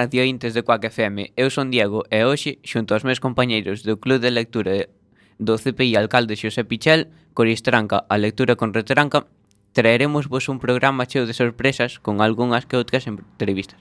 radiointes 0.00 0.54
de 0.54 0.62
Coac 0.64 0.88
FM. 0.88 1.36
Eu 1.36 1.52
son 1.52 1.68
Diego 1.68 2.08
e 2.08 2.24
hoxe, 2.24 2.56
xunto 2.64 2.96
aos 2.96 3.04
meus 3.04 3.20
compañeiros 3.20 3.84
do 3.84 4.00
Club 4.00 4.24
de 4.24 4.32
Lectura 4.32 4.88
do 5.36 5.60
CPI 5.60 6.00
Alcalde 6.00 6.40
Xosé 6.40 6.64
Pichel, 6.64 7.12
Coris 7.36 7.60
Tranca, 7.60 8.08
a 8.08 8.16
lectura 8.16 8.56
con 8.56 8.72
Retranca, 8.72 9.28
traeremos 9.76 10.24
vos 10.32 10.48
un 10.48 10.56
programa 10.56 11.04
cheo 11.04 11.28
de 11.28 11.36
sorpresas 11.36 12.00
con 12.00 12.24
algunhas 12.24 12.64
que 12.64 12.80
outras 12.80 13.04
entrevistas. 13.04 13.76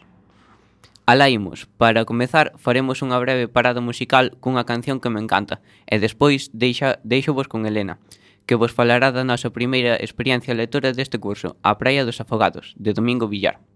Alaímos, 1.08 1.72
para 1.80 2.04
comezar 2.04 2.52
faremos 2.60 3.00
unha 3.00 3.16
breve 3.24 3.48
parada 3.48 3.80
musical 3.80 4.36
cunha 4.44 4.68
canción 4.68 5.00
que 5.00 5.08
me 5.08 5.24
encanta 5.24 5.64
e 5.88 6.04
despois 6.04 6.52
deixa, 6.52 7.00
deixo 7.08 7.32
vos 7.32 7.48
con 7.48 7.64
Elena, 7.64 8.04
que 8.44 8.60
vos 8.60 8.76
falará 8.76 9.16
da 9.16 9.24
nosa 9.24 9.56
primeira 9.56 9.96
experiencia 10.04 10.52
lectora 10.52 10.92
deste 10.92 11.16
curso, 11.16 11.56
A 11.64 11.80
Praia 11.80 12.04
dos 12.04 12.20
Afogados, 12.20 12.76
de 12.76 12.92
Domingo 12.92 13.32
Villar. 13.32 13.69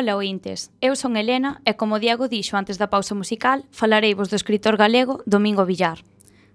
Ola, 0.00 0.16
ointes. 0.16 0.72
Eu 0.80 0.96
son 0.96 1.12
Helena 1.12 1.60
e, 1.68 1.76
como 1.76 2.00
Diego 2.00 2.24
dixo 2.24 2.56
antes 2.56 2.80
da 2.80 2.88
pausa 2.88 3.12
musical, 3.12 3.68
falareivos 3.68 4.32
do 4.32 4.36
escritor 4.40 4.80
galego 4.80 5.20
Domingo 5.28 5.68
Villar. 5.68 6.00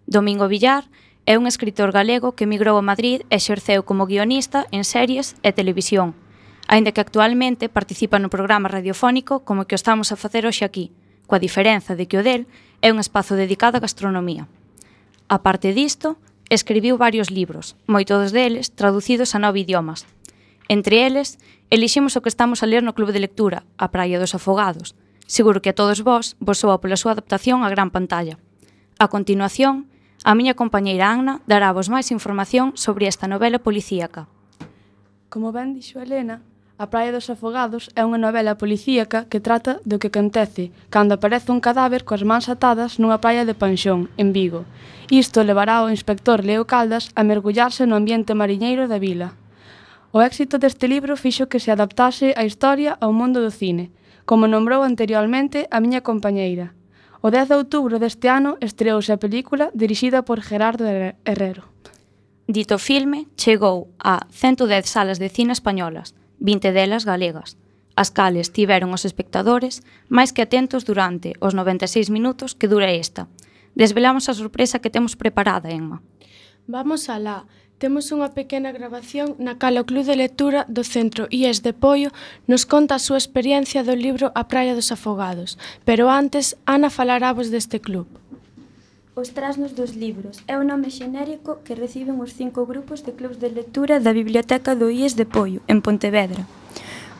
Domingo 0.09 0.49
Villar 0.49 0.89
é 1.29 1.37
un 1.37 1.45
escritor 1.45 1.93
galego 1.93 2.33
que 2.33 2.49
emigrou 2.49 2.73
a 2.73 2.81
Madrid 2.81 3.21
e 3.29 3.37
exerceu 3.37 3.85
como 3.85 4.09
guionista 4.09 4.65
en 4.73 4.81
series 4.81 5.37
e 5.45 5.53
televisión, 5.53 6.17
aínda 6.65 6.89
que 6.89 7.05
actualmente 7.05 7.69
participa 7.69 8.17
no 8.17 8.33
programa 8.33 8.65
radiofónico 8.65 9.45
como 9.45 9.69
que 9.69 9.77
o 9.77 9.81
estamos 9.81 10.09
a 10.09 10.17
facer 10.17 10.49
hoxe 10.49 10.65
aquí, 10.65 10.89
coa 11.29 11.37
diferenza 11.37 11.93
de 11.93 12.09
que 12.09 12.17
o 12.17 12.25
del 12.25 12.49
é 12.81 12.89
un 12.89 12.97
espazo 12.97 13.37
dedicado 13.37 13.77
á 13.77 13.85
gastronomía. 13.85 14.49
A 15.29 15.45
parte 15.45 15.69
disto, 15.69 16.17
escribiu 16.49 16.97
varios 16.97 17.29
libros, 17.29 17.77
moitos 17.85 18.33
deles 18.33 18.73
traducidos 18.73 19.37
a 19.37 19.41
nove 19.41 19.61
idiomas, 19.61 20.09
Entre 20.67 21.05
eles, 21.05 21.37
eliximos 21.69 22.17
o 22.17 22.21
que 22.21 22.29
estamos 22.29 22.63
a 22.63 22.69
ler 22.69 22.81
no 22.81 22.97
Clube 22.97 23.13
de 23.13 23.21
Lectura, 23.21 23.65
A 23.77 23.93
Praia 23.93 24.17
dos 24.17 24.33
Afogados. 24.33 24.97
Seguro 25.27 25.61
que 25.61 25.69
a 25.69 25.77
todos 25.77 26.01
vós 26.01 26.37
vos 26.41 26.57
soa 26.57 26.81
pola 26.81 26.97
súa 26.97 27.13
adaptación 27.13 27.61
á 27.61 27.69
gran 27.69 27.93
pantalla. 27.93 28.41
A 28.97 29.09
continuación, 29.09 29.89
a 30.25 30.33
miña 30.33 30.57
compañeira 30.57 31.13
Anna 31.13 31.41
dará 31.45 31.69
vos 31.69 31.89
máis 31.89 32.09
información 32.09 32.73
sobre 32.73 33.05
esta 33.05 33.29
novela 33.29 33.61
policíaca. 33.61 34.25
Como 35.29 35.53
ben 35.53 35.77
dixo 35.77 36.01
Elena, 36.01 36.41
A 36.75 36.91
Praia 36.91 37.15
dos 37.15 37.31
Afogados 37.31 37.87
é 37.95 38.03
unha 38.03 38.19
novela 38.19 38.59
policíaca 38.59 39.31
que 39.31 39.39
trata 39.39 39.79
do 39.87 39.95
que 39.95 40.11
acontece 40.11 40.75
cando 40.91 41.15
aparece 41.15 41.47
un 41.55 41.63
cadáver 41.63 42.03
coas 42.03 42.27
mans 42.27 42.51
atadas 42.51 42.99
nunha 42.99 43.21
praia 43.23 43.47
de 43.47 43.55
Panxón, 43.55 44.11
en 44.19 44.35
Vigo. 44.35 44.67
Isto 45.07 45.47
levará 45.47 45.79
ao 45.79 45.93
inspector 45.93 46.43
Leo 46.43 46.67
Caldas 46.67 47.15
a 47.15 47.23
mergullarse 47.23 47.87
no 47.87 47.95
ambiente 47.95 48.35
mariñeiro 48.35 48.91
da 48.91 48.99
vila. 48.99 49.39
O 50.15 50.23
éxito 50.23 50.55
deste 50.63 50.87
libro 50.87 51.19
fixo 51.19 51.51
que 51.51 51.59
se 51.59 51.75
adaptase 51.75 52.31
a 52.39 52.47
historia 52.47 52.95
ao 53.03 53.11
mundo 53.11 53.43
do 53.43 53.51
cine, 53.51 53.91
como 54.23 54.47
nombrou 54.47 54.79
anteriormente 54.87 55.67
a 55.75 55.83
miña 55.83 56.07
compañeira. 56.07 56.71
O 57.19 57.27
10 57.35 57.51
de 57.51 57.55
outubro 57.59 57.99
deste 57.99 58.31
ano 58.31 58.55
estreouse 58.63 59.11
a 59.11 59.19
película 59.19 59.75
dirixida 59.75 60.23
por 60.23 60.39
Gerardo 60.39 60.87
Herrero. 61.27 61.67
Dito 62.47 62.79
filme 62.79 63.27
chegou 63.35 63.91
a 63.99 64.23
110 64.31 64.87
salas 64.87 65.19
de 65.19 65.27
cine 65.27 65.51
españolas, 65.51 66.15
20 66.39 66.71
delas 66.71 67.03
galegas, 67.03 67.59
as 67.99 68.07
cales 68.07 68.55
tiveron 68.55 68.95
os 68.95 69.03
espectadores 69.03 69.83
máis 70.07 70.31
que 70.31 70.47
atentos 70.47 70.87
durante 70.87 71.35
os 71.43 71.51
96 71.51 72.07
minutos 72.07 72.55
que 72.55 72.71
dura 72.71 72.87
esta. 72.87 73.27
Desvelamos 73.75 74.31
a 74.31 74.37
sorpresa 74.39 74.79
que 74.79 74.87
temos 74.87 75.19
preparada, 75.19 75.75
Emma. 75.75 75.99
Vamos 76.71 77.11
alá. 77.11 77.45
Temos 77.85 78.09
unha 78.09 78.33
pequena 78.33 78.73
grabación 78.73 79.37
na 79.37 79.61
cal 79.61 79.77
o 79.77 79.85
Club 79.85 80.09
de 80.09 80.17
Lectura 80.17 80.65
do 80.65 80.81
Centro 80.81 81.29
IES 81.29 81.61
de 81.61 81.69
Poio 81.69 82.09
nos 82.49 82.65
conta 82.65 82.97
a 82.97 83.03
súa 83.05 83.21
experiencia 83.21 83.85
do 83.85 83.93
libro 83.93 84.33
A 84.33 84.49
Praia 84.49 84.73
dos 84.73 84.89
Afogados, 84.89 85.61
pero 85.85 86.09
antes 86.09 86.57
Ana 86.65 86.89
falará 86.89 87.29
vos 87.29 87.53
deste 87.53 87.77
club. 87.77 88.09
Os 89.13 89.37
trasnos 89.37 89.77
dos 89.77 89.93
libros 89.93 90.41
é 90.49 90.57
o 90.57 90.65
nome 90.65 90.89
xenérico 90.89 91.61
que 91.61 91.77
reciben 91.77 92.17
os 92.17 92.33
cinco 92.33 92.65
grupos 92.65 93.05
de 93.05 93.13
clubs 93.13 93.37
de 93.37 93.53
lectura 93.53 94.01
da 94.01 94.17
Biblioteca 94.17 94.73
do 94.73 94.89
IES 94.89 95.13
de 95.13 95.29
Poio, 95.29 95.61
en 95.69 95.85
Pontevedra. 95.85 96.41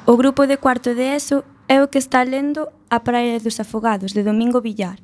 O 0.09 0.17
grupo 0.17 0.49
de 0.49 0.57
cuarto 0.57 0.97
de 0.97 1.13
ESO 1.13 1.45
é 1.69 1.77
o 1.85 1.93
que 1.93 2.01
está 2.01 2.25
lendo 2.25 2.73
A 2.89 3.05
Praia 3.05 3.37
dos 3.37 3.61
Afogados, 3.61 4.17
de 4.17 4.25
Domingo 4.25 4.65
Villar, 4.65 4.97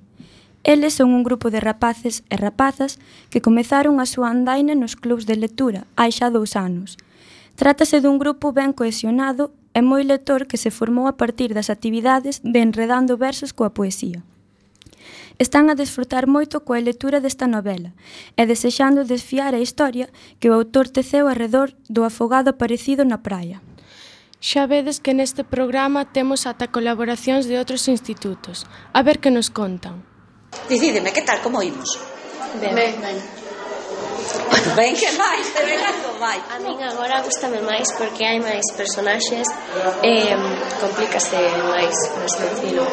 Eles 0.64 0.94
son 0.94 1.10
un 1.10 1.24
grupo 1.24 1.50
de 1.50 1.60
rapaces 1.60 2.24
e 2.30 2.38
rapazas 2.38 3.00
que 3.34 3.42
comezaron 3.42 3.98
a 3.98 4.06
súa 4.06 4.30
andaina 4.30 4.78
nos 4.78 4.94
clubs 4.94 5.26
de 5.26 5.36
lectura 5.36 5.90
hai 5.98 6.14
xa 6.14 6.30
dous 6.30 6.54
anos. 6.54 7.02
Trátase 7.58 7.98
dun 7.98 8.22
grupo 8.22 8.54
ben 8.54 8.70
cohesionado 8.74 9.50
e 9.74 9.82
moi 9.82 10.06
lector 10.06 10.46
que 10.46 10.62
se 10.62 10.70
formou 10.70 11.10
a 11.10 11.18
partir 11.18 11.58
das 11.58 11.74
actividades 11.74 12.46
de 12.46 12.62
enredando 12.62 13.18
versos 13.18 13.58
coa 13.58 13.74
poesía. 13.74 14.22
Están 15.42 15.74
a 15.74 15.76
desfrutar 15.76 16.30
moito 16.30 16.62
coa 16.62 16.78
lectura 16.78 17.18
desta 17.18 17.50
novela 17.50 17.98
e 18.38 18.46
desexando 18.46 19.02
desfiar 19.02 19.58
a 19.58 19.64
historia 19.66 20.14
que 20.38 20.54
o 20.54 20.54
autor 20.54 20.94
teceu 20.94 21.26
arredor 21.26 21.74
do 21.90 22.06
afogado 22.06 22.54
aparecido 22.54 23.02
na 23.02 23.26
praia. 23.26 23.66
Xa 24.38 24.70
vedes 24.70 25.02
que 25.02 25.18
neste 25.18 25.42
programa 25.42 26.06
temos 26.06 26.46
ata 26.46 26.70
colaboracións 26.70 27.50
de 27.50 27.58
outros 27.58 27.90
institutos. 27.90 28.70
A 28.94 29.02
ver 29.02 29.18
que 29.18 29.34
nos 29.34 29.50
contan. 29.50 30.11
Dicídeme, 30.68 31.12
que 31.12 31.22
tal, 31.22 31.42
como 31.42 31.62
imos? 31.64 32.00
Ben, 32.60 32.76
ben, 32.76 33.02
ben. 33.02 33.18
Ben 34.76 34.96
que 34.96 35.12
máis, 35.14 35.48
te 35.54 35.64
venga 35.66 35.92
con 36.04 36.16
máis. 36.20 36.42
A 36.52 36.60
min 36.60 36.80
agora 36.84 37.20
gustame 37.24 37.60
máis 37.60 37.88
porque 37.98 38.24
hai 38.24 38.40
máis 38.40 38.64
personaxes 38.76 39.48
e 40.04 40.32
eh, 40.32 40.36
complícase 40.80 41.40
máis 41.72 41.96
neste 42.20 42.46
estilo. 42.56 42.86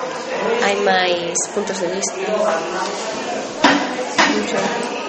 Hai 0.65 0.75
máis 0.83 1.39
puntos 1.55 1.79
de 1.79 1.89
vista. 1.93 2.19
Mucho. 4.35 4.59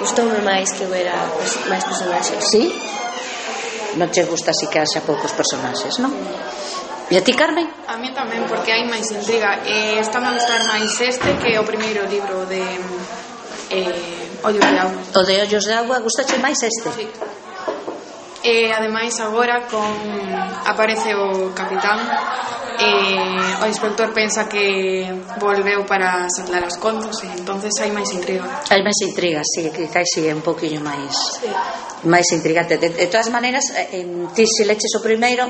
Gustoume 0.01 0.39
máis 0.46 0.70
que 0.74 0.86
hubiera 0.86 1.15
máis 1.70 1.84
personaxes. 1.86 2.41
Sí? 2.50 2.70
Non 3.98 4.10
che 4.13 4.25
gusta 4.29 4.53
si 4.53 4.70
que 4.70 4.77
haxa 4.77 5.01
poucos 5.01 5.34
personaxes, 5.34 5.98
non? 5.98 6.13
E 7.10 7.18
a 7.18 7.24
ti, 7.25 7.34
Carmen? 7.34 7.66
A 7.89 7.98
mí 7.98 8.13
tamén, 8.13 8.46
porque 8.46 8.70
hai 8.70 8.86
máis 8.86 9.10
intriga. 9.10 9.66
Eh, 9.66 9.98
está 9.98 10.22
a 10.22 10.30
gustar 10.30 10.62
máis 10.70 10.94
este 11.01 11.30
que 11.42 11.58
o 11.58 11.66
primeiro 11.66 12.06
libro 12.06 12.46
de 12.46 12.62
eh, 13.74 14.46
Ollos 14.46 14.62
de 14.62 14.78
Agua. 14.78 15.01
O 15.18 15.22
de 15.25 15.42
Ollos 15.42 15.66
de 15.66 15.74
Agua, 15.74 16.06
gustache 16.06 16.38
máis 16.38 16.62
este? 16.62 16.89
Sí. 16.94 17.10
E 18.46 18.70
ademais 18.70 19.18
agora 19.25 19.66
con 19.66 19.89
aparece 20.70 21.18
o 21.18 21.50
capitán 21.58 21.98
e 22.78 22.94
o 23.58 23.66
inspector 23.66 24.13
pensa 24.13 24.46
que 24.46 25.04
volveu 25.42 25.84
para 25.89 26.30
saldar 26.30 26.63
as 26.63 26.78
contas 26.78 27.25
e 27.25 27.28
entonces 27.42 27.74
hai 27.82 27.89
máis 27.89 28.13
intriga. 28.13 28.46
Hai 28.70 28.86
máis 28.86 29.01
intriga, 29.01 29.42
sí, 29.44 29.66
quizáis 29.74 30.13
sí, 30.13 30.24
un 30.30 30.46
poquinho 30.46 30.80
máis 30.80 31.42
sí. 31.42 31.50
máis 32.06 32.30
intrigante. 32.32 32.78
De, 32.78 32.94
de 32.94 33.08
todas 33.10 33.34
maneras, 33.34 33.74
eh, 33.74 34.06
en 34.06 34.30
ti 34.32 34.46
se 34.46 34.63
leches 34.63 34.94
o 34.94 35.01
primeiro 35.01 35.50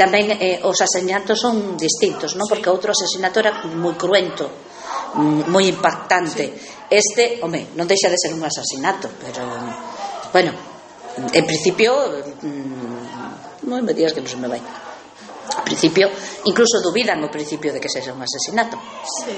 Tamén 0.00 0.32
eh, 0.32 0.64
os 0.64 0.80
asesinatos 0.80 1.36
son 1.36 1.76
distintos, 1.76 2.32
non? 2.32 2.48
Porque 2.48 2.72
outro 2.72 2.96
asesinato 2.96 3.36
era 3.36 3.60
moi 3.76 3.92
cruento, 4.00 4.48
mm, 5.12 5.52
moi 5.52 5.68
impactante. 5.68 6.48
Este, 6.88 7.36
home, 7.44 7.76
non 7.76 7.84
deixa 7.84 8.08
de 8.08 8.16
ser 8.16 8.32
un 8.32 8.40
asesinato, 8.40 9.12
pero 9.20 9.44
bueno, 10.32 10.56
en 11.20 11.44
principio 11.44 11.92
mm, 12.40 13.68
non 13.68 13.84
me 13.84 13.92
digas 13.92 14.16
que 14.16 14.24
non 14.24 14.32
se 14.32 14.40
me 14.40 14.48
vai. 14.48 14.62
En 14.64 15.64
principio, 15.68 16.08
incluso 16.48 16.80
dubidan 16.80 17.20
o 17.20 17.28
principio 17.28 17.68
de 17.68 17.76
que 17.76 17.92
sexa 17.92 18.16
un 18.16 18.24
asesinato. 18.24 18.80
Sí. 19.04 19.36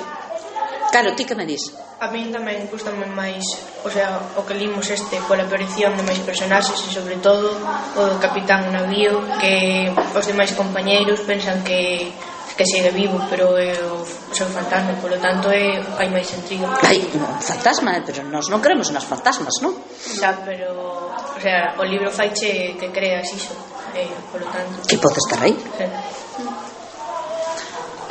Claro, 0.92 1.16
ti 1.16 1.24
que 1.24 1.34
me 1.34 1.48
dis? 1.48 1.72
A 2.04 2.12
min 2.12 2.28
tamén 2.28 2.68
gustame 2.68 3.08
máis, 3.08 3.40
o 3.80 3.88
sea, 3.88 4.20
o 4.36 4.44
que 4.44 4.52
limos 4.52 4.84
este 4.92 5.16
pola 5.24 5.48
aparición 5.48 5.96
de 5.96 6.04
máis 6.04 6.20
personaxes 6.20 6.76
e 6.84 6.92
sobre 6.92 7.16
todo 7.16 7.48
o 7.96 8.02
do 8.12 8.20
capitán 8.20 8.68
navío 8.68 9.24
que 9.40 9.88
os 9.88 10.24
demais 10.28 10.52
compañeiros 10.52 11.24
pensan 11.24 11.64
que 11.64 12.12
que 12.52 12.68
segue 12.68 12.92
vivo, 12.92 13.16
pero 13.32 13.56
é 13.56 13.72
o, 13.88 14.04
seu 14.36 14.44
fantasma, 14.52 14.92
polo 15.00 15.16
tanto 15.16 15.48
é 15.48 15.80
hai 15.96 16.12
máis 16.12 16.28
intriga. 16.36 16.68
Hai 16.84 17.00
un 17.00 17.24
fantasma, 17.40 17.96
eh, 17.96 18.04
pero 18.04 18.20
nós 18.28 18.52
non 18.52 18.60
queremos 18.60 18.92
nas 18.92 19.08
fantasmas, 19.08 19.64
non? 19.64 19.72
Xa, 19.96 20.44
pero 20.44 21.08
o 21.16 21.40
sea, 21.40 21.72
o 21.80 21.84
libro 21.88 22.12
faiche 22.12 22.76
que 22.76 22.92
creas 22.92 23.32
iso, 23.32 23.56
eh, 23.96 24.12
polo 24.28 24.44
tanto. 24.52 24.84
Que 24.84 25.00
pode 25.00 25.16
estar 25.16 25.40
aí? 25.40 25.56
Sí. 25.56 25.86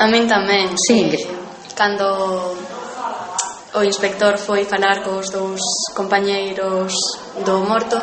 A 0.02 0.10
min 0.10 0.26
tamén. 0.26 0.74
Sí, 0.82 1.06
eh, 1.14 1.22
cando 1.78 2.58
o 3.74 3.82
inspector 3.84 4.38
foi 4.38 4.66
falar 4.66 5.04
cos 5.04 5.32
dous 5.32 5.62
compañeiros 5.96 6.94
do 7.46 7.56
morto 7.64 7.98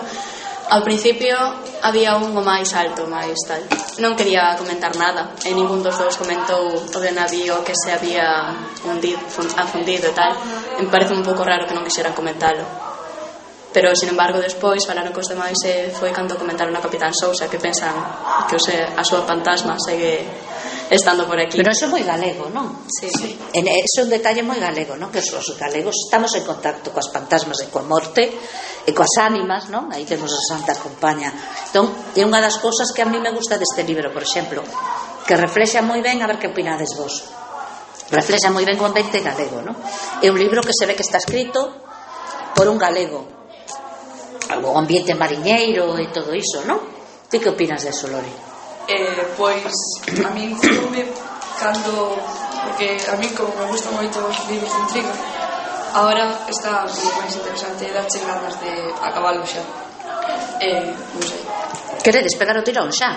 Ao 0.68 0.84
principio 0.84 1.32
había 1.80 2.12
un 2.20 2.28
o 2.36 2.44
máis 2.44 2.76
alto, 2.76 3.08
máis 3.08 3.40
tal. 3.48 3.64
Non 4.04 4.12
quería 4.12 4.52
comentar 4.52 4.92
nada, 5.00 5.32
e 5.40 5.56
ningún 5.56 5.80
dos 5.80 5.96
dous 5.96 6.12
comentou 6.20 6.76
o 6.76 6.98
de 7.00 7.08
navío 7.08 7.64
que 7.64 7.72
se 7.72 7.88
había 7.88 8.52
hundido, 8.84 9.16
afundido 9.56 10.12
e 10.12 10.14
tal. 10.14 10.36
E 10.76 10.84
me 10.84 10.92
parece 10.92 11.16
un 11.16 11.24
pouco 11.24 11.40
raro 11.40 11.64
que 11.64 11.72
non 11.72 11.88
quixeran 11.88 12.12
comentalo. 12.12 12.60
Pero, 13.72 13.96
sin 13.96 14.12
embargo, 14.12 14.44
despois 14.44 14.84
falaron 14.84 15.16
cos 15.16 15.32
demais 15.32 15.56
e 15.64 15.88
foi 15.88 16.12
cando 16.12 16.36
comentaron 16.36 16.76
a 16.76 16.84
Capitán 16.84 17.16
Sousa 17.16 17.48
que 17.48 17.56
pensan 17.56 17.96
que 18.44 18.56
o 18.56 18.60
se, 18.60 18.76
a 18.76 19.00
súa 19.00 19.24
fantasma 19.24 19.72
segue 19.80 20.20
estando 20.90 21.26
por 21.26 21.38
aquí. 21.38 21.56
Pero 21.58 21.70
eso 21.72 21.84
é 21.84 21.90
moi 21.92 22.04
galego, 22.04 22.48
non? 22.48 22.88
Sí. 22.88 23.08
sí. 23.12 23.36
En, 23.52 23.68
é 23.68 23.84
un 24.00 24.08
detalle 24.08 24.40
moi 24.40 24.56
galego, 24.56 24.96
non? 24.96 25.12
Que 25.12 25.20
os 25.20 25.48
galegos 25.60 25.96
estamos 26.08 26.32
en 26.36 26.44
contacto 26.48 26.90
coas 26.92 27.12
fantasmas 27.12 27.60
e 27.60 27.68
coa 27.68 27.84
morte 27.84 28.24
e 28.88 28.90
coas 28.96 29.12
ánimas, 29.20 29.68
non? 29.68 29.92
Aí 29.92 30.08
temos 30.08 30.32
a 30.32 30.40
Santa 30.48 30.72
Compaña. 30.80 31.28
Entón, 31.68 31.92
é 32.16 32.24
unha 32.24 32.40
das 32.40 32.56
cousas 32.56 32.88
que 32.96 33.04
a 33.04 33.08
mí 33.08 33.20
me 33.20 33.32
gusta 33.32 33.60
deste 33.60 33.84
libro, 33.84 34.08
por 34.08 34.24
exemplo, 34.24 34.64
que 35.28 35.36
reflexa 35.36 35.84
moi 35.84 36.00
ben, 36.00 36.24
a 36.24 36.26
ver 36.28 36.40
que 36.40 36.48
opinades 36.48 36.96
vos. 36.96 37.20
Reflexa 38.08 38.48
moi 38.48 38.64
ben 38.64 38.80
o 38.80 38.88
ambiente 38.88 39.20
galego, 39.20 39.60
non? 39.60 39.76
É 40.24 40.32
un 40.32 40.40
libro 40.40 40.64
que 40.64 40.72
se 40.72 40.88
ve 40.88 40.96
que 40.96 41.04
está 41.04 41.20
escrito 41.20 41.68
por 42.56 42.64
un 42.64 42.80
galego, 42.80 43.28
o 44.56 44.72
ambiente 44.80 45.12
mariñeiro 45.12 46.00
e 46.00 46.08
todo 46.08 46.32
iso, 46.32 46.64
non? 46.64 46.80
Ti 47.28 47.36
que 47.36 47.52
opinas 47.52 47.84
de 47.84 47.92
eso, 47.92 48.08
Lore? 48.08 48.47
eh, 48.88 49.22
pois 49.36 49.72
a 50.24 50.30
min 50.32 50.56
gustoume 50.56 51.04
cando 51.60 52.16
porque 52.64 52.96
a 53.08 53.14
min 53.20 53.30
como 53.36 53.52
me 53.54 53.66
gustan 53.70 53.92
moito 53.94 54.18
os 54.24 54.38
libros 54.48 54.72
de 54.72 54.80
intriga 54.88 55.12
ahora 55.94 56.24
está 56.48 56.88
como 56.88 57.10
máis 57.20 57.32
interesante 57.36 57.92
darche 57.92 58.18
ganas 58.24 58.54
de 58.60 58.72
acabalo 59.04 59.44
xa 59.44 59.62
eh, 60.64 60.88
non 60.88 61.22
sei 61.22 61.42
Queredes 62.02 62.34
pegar 62.40 62.56
o 62.56 62.64
tirón 62.64 62.88
xa? 62.88 63.10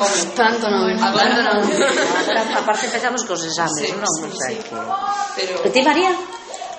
Hombre, 0.00 0.22
tanto 0.32 0.66
non, 0.70 0.88
tanto 0.96 1.40
non. 1.44 1.60
Aparte 2.60 2.88
empezamos 2.88 3.22
cos 3.28 3.44
exames, 3.44 3.76
sí, 3.76 3.92
non, 3.92 4.08
non 4.08 4.32
sei. 4.32 4.56
Sí, 4.56 4.64
que. 4.64 4.78
Pero... 5.36 5.54
E 5.66 5.68
ti, 5.68 5.80
María? 5.84 6.10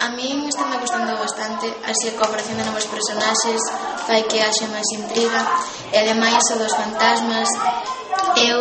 A 0.03 0.09
min 0.09 0.43
está 0.51 0.67
me 0.67 0.75
gustando 0.83 1.15
bastante, 1.15 1.71
así 1.87 2.11
a 2.11 2.15
cooperación 2.19 2.59
de 2.59 2.67
novos 2.67 2.83
personaxes 2.91 3.55
fai 4.03 4.27
que 4.27 4.43
haxe 4.43 4.67
máis 4.67 4.83
intriga, 4.99 5.39
e 5.95 5.95
ademais 5.95 6.43
o 6.51 6.59
dos 6.59 6.75
fantasmas, 6.75 7.47
eu 8.35 8.59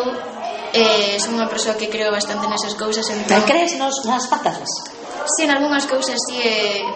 eh, 0.71 1.19
son 1.19 1.35
unha 1.35 1.51
persoa 1.51 1.75
que 1.75 1.91
creo 1.91 2.15
bastante 2.15 2.47
nesas 2.47 2.79
cousas. 2.79 3.03
Entón... 3.11 3.43
Crees 3.43 3.75
nos, 3.75 4.07
nas 4.07 4.31
fantasmas? 4.31 4.71
Si, 4.71 5.43
sí, 5.43 5.51
en 5.51 5.51
algunhas 5.51 5.83
cousas 5.91 6.15
si 6.15 6.39
sí, 6.39 6.47
eh, 6.47 6.87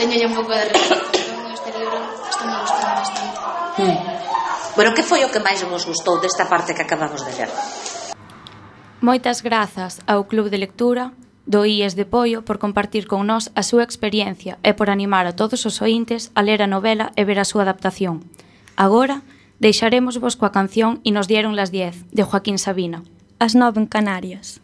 teño 0.00 0.24
un 0.24 0.40
pouco 0.40 0.56
de 0.56 0.72
respeto, 0.72 1.12
pero 1.12 1.52
este 1.52 1.70
libro 1.76 2.00
está 2.32 2.42
me 2.48 2.56
gustando 2.64 2.96
bastante. 2.96 3.36
Hmm. 3.76 3.98
Bueno, 4.72 4.96
que 4.96 5.04
foi 5.04 5.20
o 5.20 5.28
que 5.28 5.44
máis 5.44 5.60
vos 5.68 5.84
gustou 5.84 6.16
desta 6.16 6.48
parte 6.48 6.72
que 6.72 6.80
acabamos 6.80 7.20
de 7.28 7.32
ler? 7.36 7.52
Moitas 9.04 9.44
grazas 9.44 10.00
ao 10.08 10.24
Club 10.24 10.48
de 10.48 10.56
Lectura 10.56 11.12
do 11.46 11.66
IES 11.66 11.94
de 11.98 12.06
Poio 12.06 12.46
por 12.46 12.58
compartir 12.58 13.06
con 13.10 13.26
nós 13.26 13.50
a 13.58 13.62
súa 13.66 13.82
experiencia 13.82 14.58
e 14.62 14.72
por 14.74 14.88
animar 14.90 15.26
a 15.26 15.34
todos 15.34 15.66
os 15.66 15.82
ointes 15.82 16.30
a 16.38 16.40
ler 16.42 16.62
a 16.62 16.70
novela 16.70 17.10
e 17.18 17.26
ver 17.26 17.38
a 17.42 17.48
súa 17.48 17.66
adaptación. 17.66 18.22
Agora, 18.78 19.22
deixaremos 19.58 20.18
vos 20.22 20.38
coa 20.38 20.54
canción 20.54 21.02
e 21.02 21.10
nos 21.10 21.26
dieron 21.26 21.58
las 21.58 21.70
10, 21.74 22.14
de 22.14 22.22
Joaquín 22.22 22.58
Sabina. 22.58 23.02
As 23.42 23.58
nove 23.58 23.82
en 23.82 23.86
Canarias. 23.90 24.62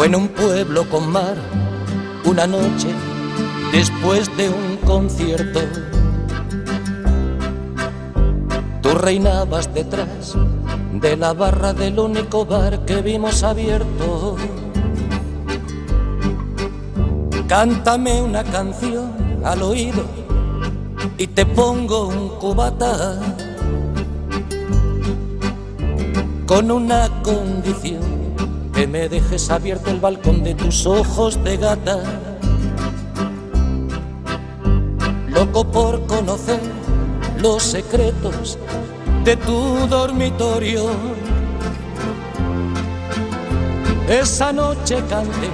Fue 0.00 0.06
en 0.06 0.14
un 0.14 0.28
pueblo 0.28 0.88
con 0.88 1.12
mar 1.12 1.36
una 2.24 2.46
noche 2.46 2.88
después 3.70 4.34
de 4.34 4.48
un 4.48 4.78
concierto. 4.78 5.60
Tú 8.80 8.94
reinabas 8.94 9.74
detrás 9.74 10.36
de 10.94 11.18
la 11.18 11.34
barra 11.34 11.74
del 11.74 11.98
único 11.98 12.46
bar 12.46 12.86
que 12.86 13.02
vimos 13.02 13.42
abierto. 13.42 14.38
Cántame 17.46 18.22
una 18.22 18.42
canción 18.42 19.12
al 19.44 19.60
oído 19.60 20.04
y 21.18 21.26
te 21.26 21.44
pongo 21.44 22.08
un 22.08 22.30
cubata 22.38 23.20
con 26.46 26.70
una 26.70 27.06
condición 27.22 28.09
que 28.80 28.86
me 28.86 29.10
dejes 29.10 29.50
abierto 29.50 29.90
el 29.90 30.00
balcón 30.00 30.42
de 30.42 30.54
tus 30.54 30.86
ojos 30.86 31.44
de 31.44 31.58
gata. 31.58 31.98
Loco 35.28 35.70
por 35.70 36.06
conocer 36.06 36.60
los 37.42 37.62
secretos 37.62 38.58
de 39.22 39.36
tu 39.36 39.86
dormitorio. 39.86 40.88
Esa 44.08 44.50
noche 44.50 44.96
canté 45.10 45.50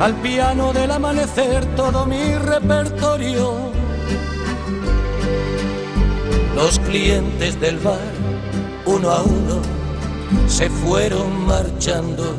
al 0.00 0.12
piano 0.16 0.72
del 0.72 0.90
amanecer 0.90 1.64
todo 1.76 2.06
mi 2.06 2.34
repertorio. 2.34 3.70
Los 6.56 6.80
clientes 6.80 7.60
del 7.60 7.78
bar, 7.78 8.00
uno 8.84 9.10
a 9.12 9.22
uno, 9.22 9.81
se 10.46 10.68
fueron 10.70 11.46
marchando. 11.46 12.34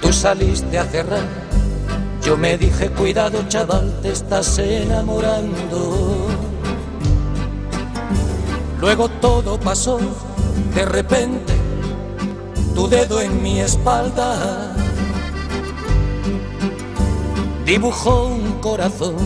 Tú 0.00 0.12
saliste 0.12 0.78
a 0.78 0.84
cerrar, 0.84 1.26
yo 2.22 2.36
me 2.36 2.56
dije, 2.58 2.90
cuidado 2.90 3.42
chaval, 3.48 3.92
te 4.02 4.10
estás 4.10 4.58
enamorando. 4.58 6.28
Luego 8.80 9.08
todo 9.08 9.58
pasó, 9.58 9.98
de 10.74 10.84
repente, 10.84 11.54
tu 12.74 12.88
dedo 12.88 13.20
en 13.20 13.42
mi 13.42 13.60
espalda 13.60 14.74
dibujó 17.64 18.26
un 18.26 18.60
corazón 18.60 19.16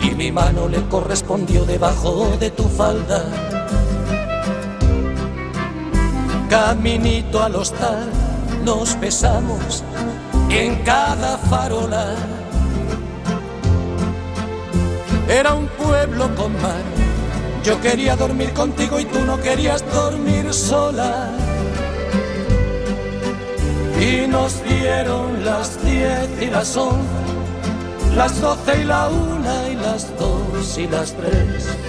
y 0.00 0.14
mi 0.14 0.30
mano 0.30 0.68
le 0.68 0.86
correspondió 0.88 1.64
debajo 1.64 2.36
de 2.38 2.50
tu 2.50 2.64
falda. 2.64 3.43
Caminito 6.54 7.42
al 7.42 7.56
hostal 7.56 8.08
nos 8.64 8.96
besamos 9.00 9.82
en 10.48 10.76
cada 10.84 11.36
farola. 11.36 12.14
Era 15.28 15.54
un 15.54 15.66
pueblo 15.66 16.32
con 16.36 16.52
mar. 16.62 16.84
Yo 17.64 17.80
quería 17.80 18.14
dormir 18.14 18.52
contigo 18.52 19.00
y 19.00 19.04
tú 19.04 19.18
no 19.24 19.40
querías 19.40 19.84
dormir 19.92 20.54
sola. 20.54 21.28
Y 24.00 24.28
nos 24.28 24.62
dieron 24.62 25.44
las 25.44 25.84
diez 25.84 26.40
y 26.40 26.46
las 26.46 26.76
once, 26.76 27.02
las 28.14 28.40
doce 28.40 28.80
y 28.80 28.84
la 28.84 29.08
una 29.08 29.70
y 29.70 29.74
las 29.74 30.16
dos 30.16 30.78
y 30.78 30.86
las 30.86 31.14
tres. 31.14 31.83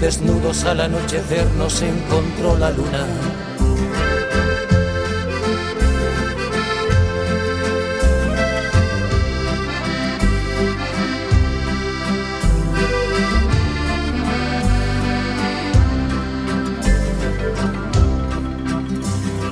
Desnudos 0.00 0.64
al 0.64 0.80
anochecer 0.80 1.44
nos 1.58 1.82
encontró 1.82 2.56
la 2.56 2.70
luna. 2.70 3.04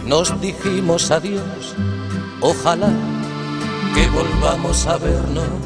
Nos 0.07 0.41
dijimos 0.41 1.11
adiós, 1.11 1.75
ojalá 2.41 2.89
que 3.93 4.09
volvamos 4.11 4.87
a 4.87 4.97
vernos. 4.99 5.66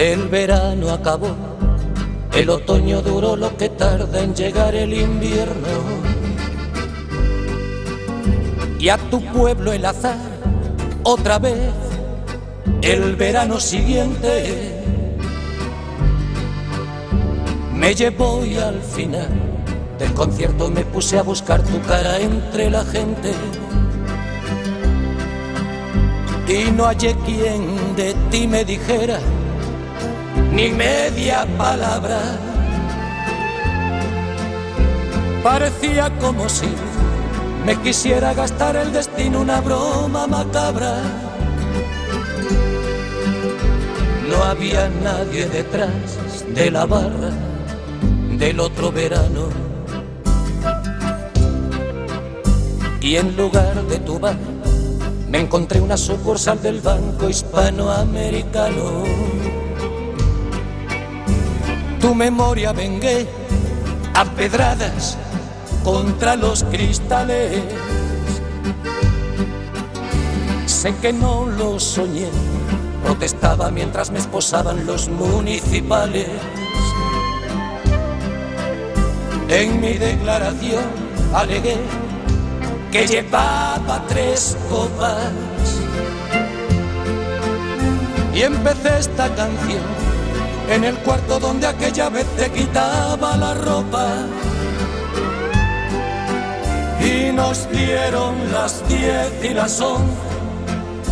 El 0.00 0.28
verano 0.28 0.92
acabó, 0.92 1.36
el 2.32 2.48
otoño 2.48 3.02
duró 3.02 3.36
lo 3.36 3.54
que 3.58 3.68
tarda 3.68 4.22
en 4.22 4.34
llegar 4.34 4.74
el 4.74 4.94
invierno. 4.94 5.68
Y 8.78 8.88
a 8.88 8.96
tu 8.96 9.22
pueblo 9.22 9.74
el 9.74 9.84
azar, 9.84 10.16
otra 11.02 11.38
vez, 11.38 11.70
el 12.80 13.14
verano 13.14 13.60
siguiente, 13.60 14.72
me 17.74 17.94
llevó 17.94 18.42
y 18.42 18.56
al 18.56 18.80
final 18.80 19.28
del 19.98 20.14
concierto 20.14 20.70
me 20.70 20.86
puse 20.86 21.18
a 21.18 21.22
buscar 21.22 21.62
tu 21.62 21.78
cara 21.82 22.18
entre 22.18 22.70
la 22.70 22.86
gente. 22.86 23.34
Y 26.48 26.70
no 26.70 26.86
hallé 26.86 27.14
quien 27.26 27.94
de 27.96 28.14
ti 28.30 28.46
me 28.46 28.64
dijera 28.64 29.20
ni 30.52 30.68
media 30.70 31.46
palabra. 31.56 32.20
Parecía 35.42 36.10
como 36.18 36.48
si 36.48 36.68
me 37.64 37.76
quisiera 37.80 38.34
gastar 38.34 38.76
el 38.76 38.92
destino 38.92 39.40
una 39.40 39.60
broma 39.60 40.26
macabra. 40.26 40.96
No 44.28 44.44
había 44.44 44.88
nadie 45.02 45.46
detrás 45.46 46.44
de 46.54 46.70
la 46.70 46.86
barra 46.86 47.30
del 48.38 48.60
otro 48.60 48.92
verano. 48.92 49.48
Y 53.00 53.16
en 53.16 53.36
lugar 53.36 53.82
de 53.84 53.98
tu 53.98 54.18
bar, 54.18 54.36
me 55.28 55.40
encontré 55.40 55.80
una 55.80 55.96
sucursal 55.96 56.60
del 56.62 56.80
Banco 56.80 57.28
Hispanoamericano. 57.28 59.04
Tu 62.00 62.14
memoria 62.14 62.72
vengué 62.72 63.28
a 64.14 64.24
pedradas 64.24 65.18
contra 65.84 66.36
los 66.36 66.64
cristales. 66.64 67.62
Sé 70.66 70.94
que 70.96 71.12
no 71.12 71.46
lo 71.46 71.78
soñé, 71.78 72.28
protestaba 73.04 73.70
mientras 73.70 74.10
me 74.10 74.18
esposaban 74.18 74.86
los 74.86 75.08
municipales. 75.08 76.28
En 79.48 79.80
mi 79.80 79.94
declaración 79.94 80.84
alegué 81.34 81.76
que 82.90 83.06
llevaba 83.06 84.02
tres 84.08 84.56
copas 84.70 85.32
y 88.34 88.42
empecé 88.42 88.98
esta 88.98 89.28
canción 89.34 89.99
en 90.70 90.84
el 90.84 90.96
cuarto 90.98 91.40
donde 91.40 91.66
aquella 91.66 92.08
vez 92.08 92.26
te 92.36 92.50
quitaba 92.50 93.36
la 93.36 93.54
ropa. 93.54 94.06
Y 97.00 97.32
nos 97.32 97.68
dieron 97.70 98.34
las 98.52 98.86
diez 98.88 99.32
y 99.42 99.54
las 99.54 99.80
once, 99.80 100.14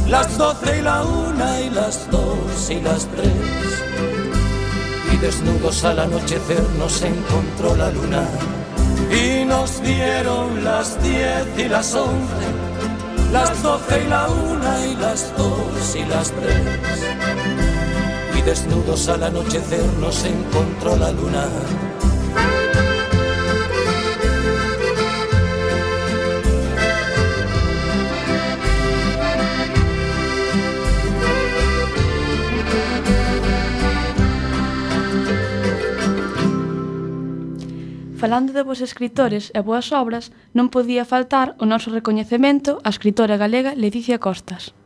las 0.06 0.38
doce 0.38 0.78
y 0.78 0.82
la 0.82 1.02
una 1.02 1.60
y 1.60 1.70
las 1.70 2.08
dos 2.10 2.70
y 2.70 2.80
las 2.80 3.06
tres. 3.06 3.32
Y 5.12 5.16
desnudos 5.16 5.84
al 5.84 5.98
anochecer 5.98 6.62
nos 6.78 7.02
encontró 7.02 7.74
la 7.74 7.90
luna. 7.90 8.24
Y 9.10 9.44
nos 9.44 9.82
dieron 9.82 10.62
las 10.62 11.02
diez 11.02 11.46
y 11.56 11.68
las 11.68 11.94
once, 11.94 12.46
las 13.32 13.62
doce 13.62 14.04
y 14.04 14.08
la 14.08 14.28
una 14.28 14.86
y 14.86 14.94
las 14.96 15.36
dos 15.36 15.96
y 15.96 16.04
las 16.04 16.30
tres. 16.30 17.67
y 18.38 18.42
desnudos 18.42 19.08
al 19.08 19.24
anochecer 19.24 19.84
nos 20.00 20.24
encontró 20.24 20.96
la 20.96 21.10
luna. 21.10 21.48
Falando 38.16 38.52
de 38.52 38.62
vos 38.62 38.80
escritores 38.80 39.50
e 39.54 39.60
boas 39.62 39.90
obras, 39.90 40.30
non 40.54 40.70
podía 40.70 41.06
faltar 41.06 41.58
o 41.58 41.64
noso 41.66 41.90
recoñecemento 41.90 42.78
á 42.86 42.90
escritora 42.90 43.38
galega 43.38 43.74
Leticia 43.74 44.18
Costas. 44.18 44.77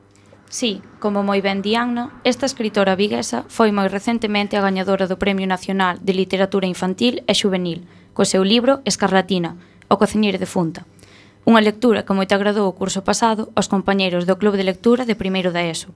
Sí, 0.52 0.82
como 1.00 1.24
moi 1.24 1.40
ben 1.40 1.64
Diana, 1.64 2.12
esta 2.28 2.44
escritora 2.44 2.92
viguesa 2.92 3.48
foi 3.48 3.72
moi 3.72 3.88
recentemente 3.88 4.52
a 4.60 4.60
gañadora 4.60 5.08
do 5.08 5.16
Premio 5.16 5.48
Nacional 5.48 5.96
de 6.04 6.12
Literatura 6.12 6.68
Infantil 6.68 7.24
e 7.24 7.32
Xuvenil, 7.32 7.88
co 8.12 8.28
seu 8.28 8.44
libro 8.44 8.84
Escarlatina, 8.84 9.56
o 9.88 9.96
cociñeiro 9.96 10.36
de 10.36 10.44
Funta. 10.44 10.84
Unha 11.48 11.64
lectura 11.64 12.04
que 12.04 12.12
moito 12.12 12.36
agradou 12.36 12.68
o 12.68 12.76
curso 12.76 13.00
pasado 13.00 13.48
aos 13.56 13.64
compañeiros 13.72 14.28
do 14.28 14.36
Club 14.36 14.60
de 14.60 14.68
Lectura 14.68 15.08
de 15.08 15.16
Primeiro 15.16 15.56
da 15.56 15.64
ESO. 15.64 15.88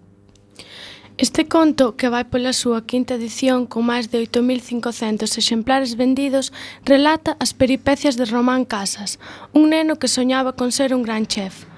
Este 1.20 1.44
conto, 1.44 1.92
que 2.00 2.08
vai 2.08 2.24
pola 2.24 2.56
súa 2.56 2.88
quinta 2.88 3.20
edición 3.20 3.68
con 3.68 3.84
máis 3.84 4.08
de 4.08 4.24
8.500 4.24 5.36
exemplares 5.36 6.00
vendidos, 6.00 6.48
relata 6.80 7.36
as 7.44 7.52
peripecias 7.52 8.16
de 8.16 8.24
Román 8.24 8.64
Casas, 8.64 9.20
un 9.52 9.76
neno 9.76 10.00
que 10.00 10.08
soñaba 10.08 10.56
con 10.56 10.72
ser 10.72 10.96
un 10.96 11.04
gran 11.04 11.28
chef. 11.28 11.68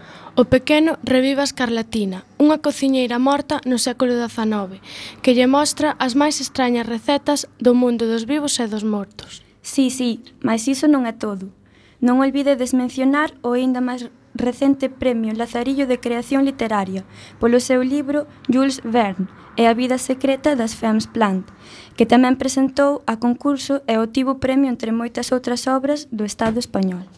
O 0.40 0.44
pequeno 0.44 0.98
revive 1.02 1.42
a 1.42 1.50
escarlatina, 1.50 2.22
unha 2.38 2.62
cociñeira 2.62 3.18
morta 3.18 3.58
no 3.66 3.74
século 3.74 4.14
XIX, 4.14 4.78
que 5.18 5.34
lle 5.34 5.50
mostra 5.50 5.98
as 5.98 6.14
máis 6.14 6.38
extrañas 6.38 6.86
recetas 6.86 7.50
do 7.58 7.74
mundo 7.74 8.06
dos 8.06 8.22
vivos 8.22 8.54
e 8.62 8.70
dos 8.70 8.86
mortos. 8.86 9.42
Sí, 9.66 9.90
sí, 9.90 10.22
mas 10.38 10.70
iso 10.70 10.86
non 10.86 11.10
é 11.10 11.14
todo. 11.26 11.50
Non 11.98 12.22
olvidedes 12.22 12.70
mencionar 12.70 13.34
o 13.42 13.58
aínda 13.58 13.82
máis 13.82 14.14
recente 14.38 14.86
premio 14.86 15.34
Lazarillo 15.34 15.90
de 15.90 15.98
Creación 15.98 16.46
Literaria 16.46 17.02
polo 17.42 17.58
seu 17.58 17.82
libro 17.82 18.30
Jules 18.46 18.78
Verne 18.86 19.26
e 19.58 19.66
a 19.66 19.74
vida 19.74 19.98
secreta 19.98 20.54
das 20.54 20.78
Femmes 20.78 21.10
Plant, 21.10 21.50
que 21.98 22.06
tamén 22.06 22.38
presentou 22.38 23.02
a 23.10 23.18
concurso 23.18 23.82
e 23.90 23.98
obtivo 23.98 24.38
premio 24.38 24.70
entre 24.70 24.94
moitas 24.94 25.34
outras 25.34 25.66
obras 25.66 26.06
do 26.14 26.22
Estado 26.22 26.62
español. 26.62 27.10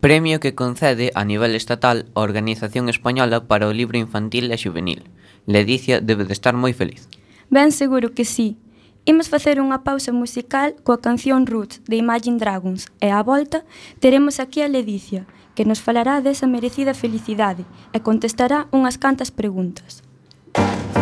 Premio 0.00 0.38
que 0.38 0.54
concede 0.54 1.10
a 1.14 1.24
nivel 1.24 1.56
estatal 1.56 2.06
a 2.14 2.20
Organización 2.20 2.88
Española 2.88 3.48
para 3.50 3.66
o 3.66 3.74
Libro 3.74 3.98
Infantil 3.98 4.54
e 4.54 4.56
Xuvenil. 4.56 5.02
Ledicia 5.50 5.98
debe 5.98 6.22
de 6.22 6.34
estar 6.34 6.54
moi 6.54 6.70
feliz. 6.70 7.10
Ben 7.50 7.74
seguro 7.74 8.14
que 8.14 8.22
sí. 8.22 8.54
Imos 9.02 9.26
facer 9.26 9.58
unha 9.58 9.82
pausa 9.82 10.14
musical 10.14 10.78
coa 10.86 11.02
canción 11.02 11.42
Roots 11.42 11.82
de 11.90 11.98
Imagine 11.98 12.38
Dragons 12.38 12.86
e 13.02 13.10
á 13.10 13.18
volta 13.26 13.66
teremos 13.98 14.38
aquí 14.38 14.62
a 14.62 14.70
Ledicia, 14.70 15.26
que 15.58 15.66
nos 15.66 15.82
falará 15.82 16.22
desa 16.22 16.46
merecida 16.46 16.94
felicidade 16.94 17.66
e 17.90 17.98
contestará 17.98 18.70
unhas 18.70 18.94
cantas 18.94 19.34
preguntas. 19.34 20.06
Música 20.54 20.97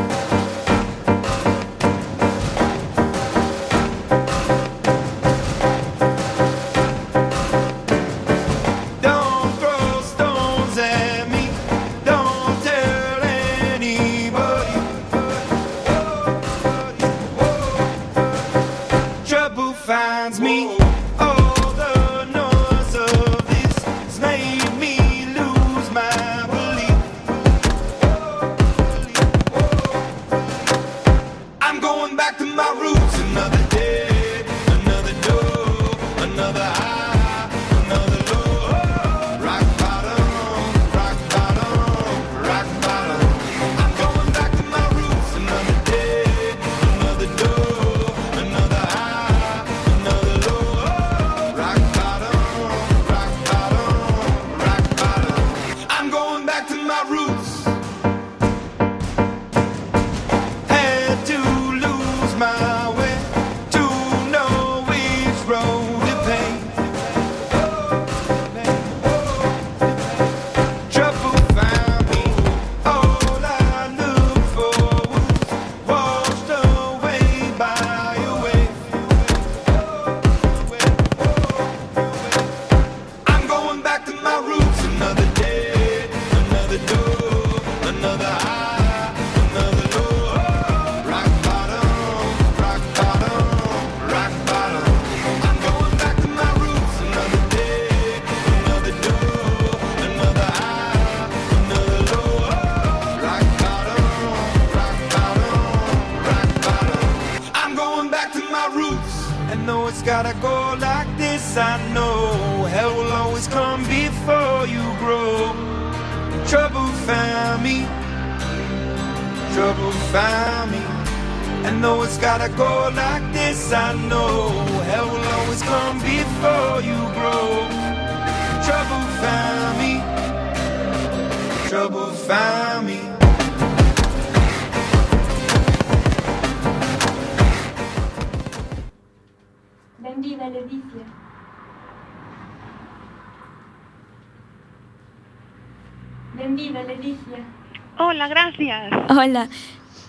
Ola, 149.27 149.49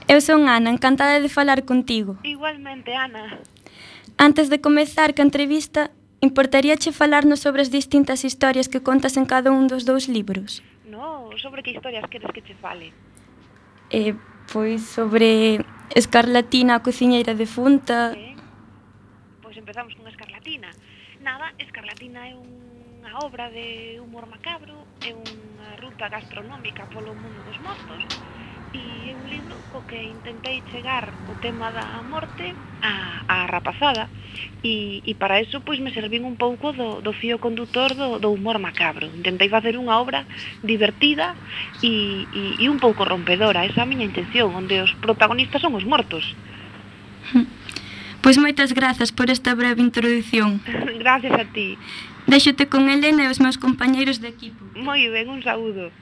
eu 0.08 0.22
son 0.22 0.46
Ana, 0.46 0.70
encantada 0.70 1.18
de 1.26 1.30
falar 1.38 1.66
contigo. 1.66 2.12
Igualmente, 2.22 2.94
Ana. 2.94 3.42
Antes 4.18 4.46
de 4.54 4.62
comezar 4.62 5.10
ca 5.18 5.26
entrevista, 5.26 5.90
importaríache 6.22 6.94
falarnos 6.94 7.42
sobre 7.42 7.66
as 7.66 7.74
distintas 7.74 8.22
historias 8.30 8.70
que 8.70 8.86
contas 8.86 9.18
en 9.18 9.26
cada 9.26 9.50
un 9.50 9.66
dos 9.66 9.90
dous 9.90 10.06
libros? 10.06 10.62
No, 10.86 11.34
sobre 11.42 11.66
que 11.66 11.74
historias 11.74 12.06
queres 12.14 12.30
que 12.30 12.46
che 12.46 12.54
fale? 12.54 12.94
Eh, 13.90 14.14
pois 14.54 14.86
sobre 14.86 15.66
Escarlatina, 15.98 16.78
a 16.78 16.84
cociñeira 16.86 17.34
defunta... 17.34 18.14
Sí. 18.14 18.38
pois 19.42 19.58
empezamos 19.58 19.98
con 19.98 20.06
Escarlatina. 20.14 20.70
Nada, 21.26 21.58
Escarlatina 21.58 22.30
é 22.30 22.38
unha 22.38 23.12
obra 23.26 23.50
de 23.50 23.98
humor 23.98 24.30
macabro, 24.30 24.78
é 25.02 25.10
unha 25.10 25.70
ruta 25.82 26.06
gastronómica 26.06 26.86
polo 26.94 27.18
mundo 27.18 27.42
dos 27.50 27.58
mortos, 27.66 28.02
escribí 28.78 29.13
un 29.13 29.30
libro 29.30 29.56
co 29.72 29.82
que 29.88 30.02
intentei 30.04 30.62
chegar 30.72 31.10
o 31.28 31.34
tema 31.42 31.72
da 31.72 32.02
morte 32.04 32.54
a, 32.82 33.24
a 33.28 33.48
rapazada. 33.48 34.10
E, 34.63 35.02
e 35.06 35.13
para 35.16 35.40
eso 35.40 35.62
pois 35.62 35.80
me 35.80 35.94
servín 35.94 36.26
un 36.26 36.38
pouco 36.38 36.74
do, 36.74 37.02
do 37.02 37.13
fío 37.13 37.40
condutor 37.40 37.94
do, 37.94 38.20
do 38.20 38.30
humor 38.30 38.60
macabro. 38.60 39.10
Intentei 39.10 39.50
facer 39.50 39.78
unha 39.78 39.98
obra 39.98 40.26
divertida 40.63 41.34
e, 41.82 42.26
e, 42.34 42.44
e 42.62 42.66
un 42.70 42.78
pouco 42.78 43.06
rompedora 43.06 43.66
esa 43.66 43.82
é 43.82 43.84
a 43.86 43.90
miña 43.90 44.06
intención 44.06 44.54
onde 44.54 44.82
os 44.82 44.94
protagonistas 45.02 45.62
son 45.62 45.74
os 45.76 45.86
mortos. 45.86 46.24
Pois 48.18 48.36
moitas 48.36 48.74
grazas 48.74 49.13
por 49.13 49.30
esta 49.30 49.56
breve 49.56 49.80
introdución. 49.80 50.60
Gracias 51.00 51.32
a 51.32 51.46
ti. 51.48 51.80
Deixote 52.28 52.68
con 52.68 52.90
Elena 52.92 53.24
e 53.24 53.32
os 53.32 53.40
meus 53.40 53.56
compañeiros 53.56 54.20
de 54.20 54.28
equipo. 54.28 54.60
Moi 54.76 55.08
ben, 55.08 55.32
un 55.32 55.40
saúdo 55.40 55.94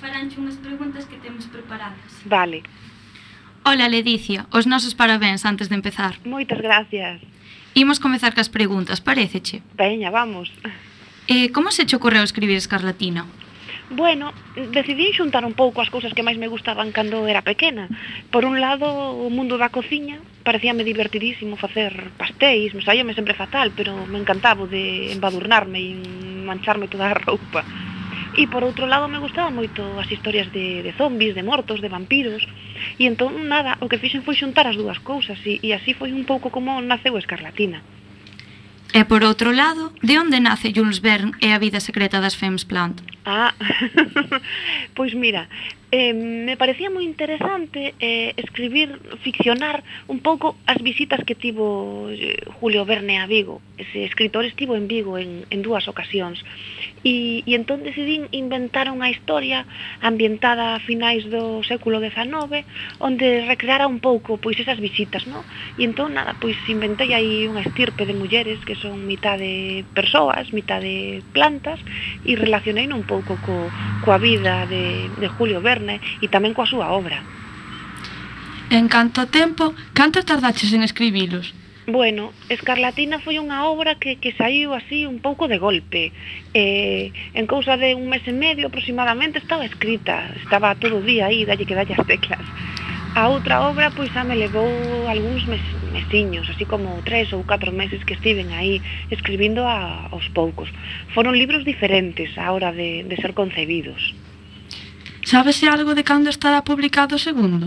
faranche 0.00 0.38
unhas 0.40 0.56
preguntas 0.58 1.04
que 1.06 1.18
temos 1.18 1.46
preparadas. 1.50 2.10
Vale. 2.24 2.62
Ola, 3.66 3.90
Ledicia, 3.90 4.46
os 4.54 4.64
nosos 4.64 4.94
parabéns 4.94 5.44
antes 5.44 5.68
de 5.68 5.76
empezar. 5.76 6.16
Moitas 6.24 6.60
gracias. 6.62 7.20
Imos 7.74 8.00
comezar 8.00 8.32
cas 8.32 8.48
preguntas, 8.48 9.02
pareceche? 9.02 9.62
Veña, 9.76 10.10
vamos. 10.10 10.48
Eh, 11.28 11.52
como 11.52 11.70
se 11.70 11.84
che 11.84 11.96
ocorreu 11.98 12.24
escribir 12.24 12.56
Escarlatina? 12.56 13.26
Bueno, 13.90 14.32
decidí 14.72 15.12
xuntar 15.16 15.44
un 15.48 15.56
pouco 15.56 15.80
as 15.80 15.88
cousas 15.88 16.12
que 16.12 16.24
máis 16.24 16.36
me 16.36 16.48
gustaban 16.48 16.92
cando 16.92 17.24
era 17.24 17.40
pequena. 17.40 17.88
Por 18.28 18.44
un 18.44 18.60
lado, 18.60 18.84
o 19.16 19.32
mundo 19.32 19.56
da 19.56 19.72
cociña, 19.72 20.20
parecíame 20.44 20.84
divertidísimo 20.84 21.56
facer 21.56 22.12
pastéis, 22.20 22.76
me 22.76 22.84
saíame 22.84 23.16
sempre 23.16 23.32
fatal, 23.32 23.72
pero 23.72 23.96
me 24.04 24.20
encantaba 24.20 24.68
de 24.68 25.12
embadurnarme 25.16 25.80
e 25.80 25.92
mancharme 26.44 26.88
toda 26.88 27.12
a 27.12 27.16
roupa. 27.16 27.64
E 28.38 28.46
por 28.46 28.62
outro 28.62 28.86
lado 28.86 29.10
me 29.10 29.18
gustaban 29.18 29.50
moito 29.50 29.82
as 29.98 30.06
historias 30.06 30.46
de, 30.54 30.86
de 30.86 30.94
zombies, 30.94 31.34
de 31.34 31.42
mortos, 31.42 31.82
de 31.82 31.90
vampiros 31.90 32.46
E 32.94 33.10
entón 33.10 33.50
nada, 33.50 33.74
o 33.82 33.90
que 33.90 33.98
fixen 33.98 34.22
foi 34.22 34.38
xuntar 34.38 34.70
as 34.70 34.78
dúas 34.78 35.02
cousas 35.02 35.42
E, 35.42 35.58
e 35.58 35.74
así 35.74 35.90
foi 35.90 36.14
un 36.14 36.22
pouco 36.22 36.54
como 36.54 36.78
naceu 36.78 37.18
Escarlatina 37.18 37.82
E 38.94 39.02
por 39.10 39.26
outro 39.26 39.50
lado, 39.50 39.90
de 40.06 40.14
onde 40.22 40.38
nace 40.38 40.70
Jules 40.70 41.02
Verne 41.02 41.34
e 41.42 41.50
a 41.50 41.58
vida 41.58 41.82
secreta 41.82 42.22
das 42.22 42.38
Femmes 42.38 42.62
Plant? 42.62 43.02
Ah, 43.26 43.52
pois 44.96 45.12
mira, 45.12 45.50
eh, 45.90 46.12
me 46.12 46.56
parecía 46.56 46.92
moi 46.92 47.04
interesante 47.04 47.96
eh, 47.96 48.36
escribir, 48.36 49.00
ficcionar 49.24 49.80
un 50.04 50.20
pouco 50.20 50.52
as 50.68 50.76
visitas 50.84 51.24
que 51.24 51.32
tivo 51.32 52.12
eh, 52.12 52.36
Julio 52.60 52.84
Verne 52.84 53.16
a 53.16 53.26
Vigo. 53.26 53.64
Ese 53.78 54.04
escritor 54.04 54.44
estivo 54.44 54.76
en 54.76 54.88
Vigo 54.88 55.16
en, 55.16 55.48
en 55.48 55.60
dúas 55.64 55.88
ocasións. 55.88 56.44
E, 57.06 57.40
e 57.46 57.52
entón 57.56 57.86
decidín 57.86 58.28
inventar 58.36 58.92
unha 58.92 59.08
historia 59.08 59.64
ambientada 60.04 60.76
a 60.76 60.82
finais 60.84 61.24
do 61.24 61.64
século 61.64 62.04
XIX, 62.04 62.68
onde 63.00 63.48
recreara 63.48 63.88
un 63.88 64.02
pouco 64.04 64.36
pois 64.36 64.60
esas 64.60 64.76
visitas, 64.82 65.24
non? 65.24 65.40
E 65.80 65.88
entón, 65.88 66.12
nada, 66.12 66.36
pois 66.36 66.58
inventei 66.68 67.16
aí 67.16 67.48
unha 67.48 67.64
estirpe 67.64 68.04
de 68.04 68.12
mulleres 68.12 68.60
que 68.66 68.76
son 68.76 69.08
mitade 69.08 69.88
persoas, 69.96 70.52
mitade 70.52 71.24
plantas, 71.32 71.80
e 72.28 72.36
relacionei 72.36 72.84
un 72.92 73.08
pouco 73.08 73.40
co, 73.40 73.72
coa 74.04 74.18
vida 74.20 74.68
de, 74.68 75.08
de 75.16 75.28
Julio 75.32 75.64
Verne 75.64 75.77
e 75.80 76.26
tamén 76.28 76.54
coa 76.54 76.66
súa 76.66 76.90
obra. 76.90 77.22
En 78.68 78.84
canto 78.92 79.24
tempo, 79.32 79.72
canto 79.96 80.20
tardaches 80.20 80.76
en 80.76 80.84
escribilos? 80.84 81.56
Bueno, 81.88 82.36
Escarlatina 82.52 83.16
foi 83.16 83.40
unha 83.40 83.64
obra 83.64 83.96
que, 83.96 84.20
que 84.20 84.36
saiu 84.36 84.76
así 84.76 85.08
un 85.08 85.24
pouco 85.24 85.48
de 85.48 85.56
golpe. 85.56 86.12
Eh, 86.52 87.16
en 87.32 87.48
cousa 87.48 87.80
de 87.80 87.96
un 87.96 88.12
mes 88.12 88.20
e 88.28 88.34
medio 88.36 88.68
aproximadamente 88.68 89.40
estaba 89.40 89.64
escrita, 89.64 90.28
estaba 90.36 90.76
todo 90.76 91.00
o 91.00 91.06
día 91.06 91.32
aí, 91.32 91.48
dalle 91.48 91.64
que 91.64 91.72
dalle 91.72 91.96
as 91.96 92.04
teclas. 92.04 92.44
A 93.16 93.32
outra 93.32 93.64
obra, 93.64 93.88
pois, 93.88 94.12
xa 94.12 94.20
me 94.20 94.36
levou 94.36 94.68
algúns 95.08 95.48
mes, 95.48 95.64
mesiños, 95.96 96.44
así 96.52 96.68
como 96.68 97.00
tres 97.08 97.32
ou 97.32 97.40
catro 97.48 97.72
meses 97.72 98.04
que 98.04 98.20
estiven 98.20 98.52
aí 98.52 98.84
escribindo 99.08 99.64
a, 99.64 100.12
aos 100.12 100.28
poucos. 100.36 100.68
Foron 101.16 101.40
libros 101.40 101.64
diferentes 101.64 102.36
a 102.36 102.52
hora 102.52 102.68
de, 102.76 103.08
de 103.08 103.16
ser 103.16 103.32
concebidos. 103.32 104.12
Sábese 105.28 105.68
algo 105.68 105.92
de 105.94 106.08
cando 106.08 106.30
estará 106.30 106.64
publicado 106.64 107.12
o 107.16 107.24
segundo? 107.28 107.66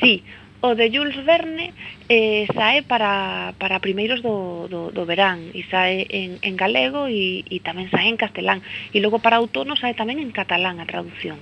Sí, 0.00 0.24
o 0.64 0.72
de 0.72 0.88
Jules 0.88 1.20
Verne 1.28 1.76
eh, 2.08 2.48
sae 2.56 2.80
para, 2.80 3.52
para 3.60 3.84
primeiros 3.84 4.24
do, 4.24 4.68
do, 4.72 4.80
do 4.96 5.04
verán 5.04 5.52
e 5.52 5.68
sae 5.68 6.08
en, 6.08 6.40
en 6.40 6.54
galego 6.56 7.04
e, 7.04 7.44
e 7.44 7.56
tamén 7.60 7.92
sae 7.92 8.08
en 8.08 8.16
castelán 8.16 8.64
e 8.96 9.04
logo 9.04 9.20
para 9.20 9.36
outono 9.36 9.76
sae 9.76 9.92
tamén 9.92 10.16
en 10.16 10.32
catalán 10.32 10.80
a 10.80 10.88
traducción. 10.88 11.36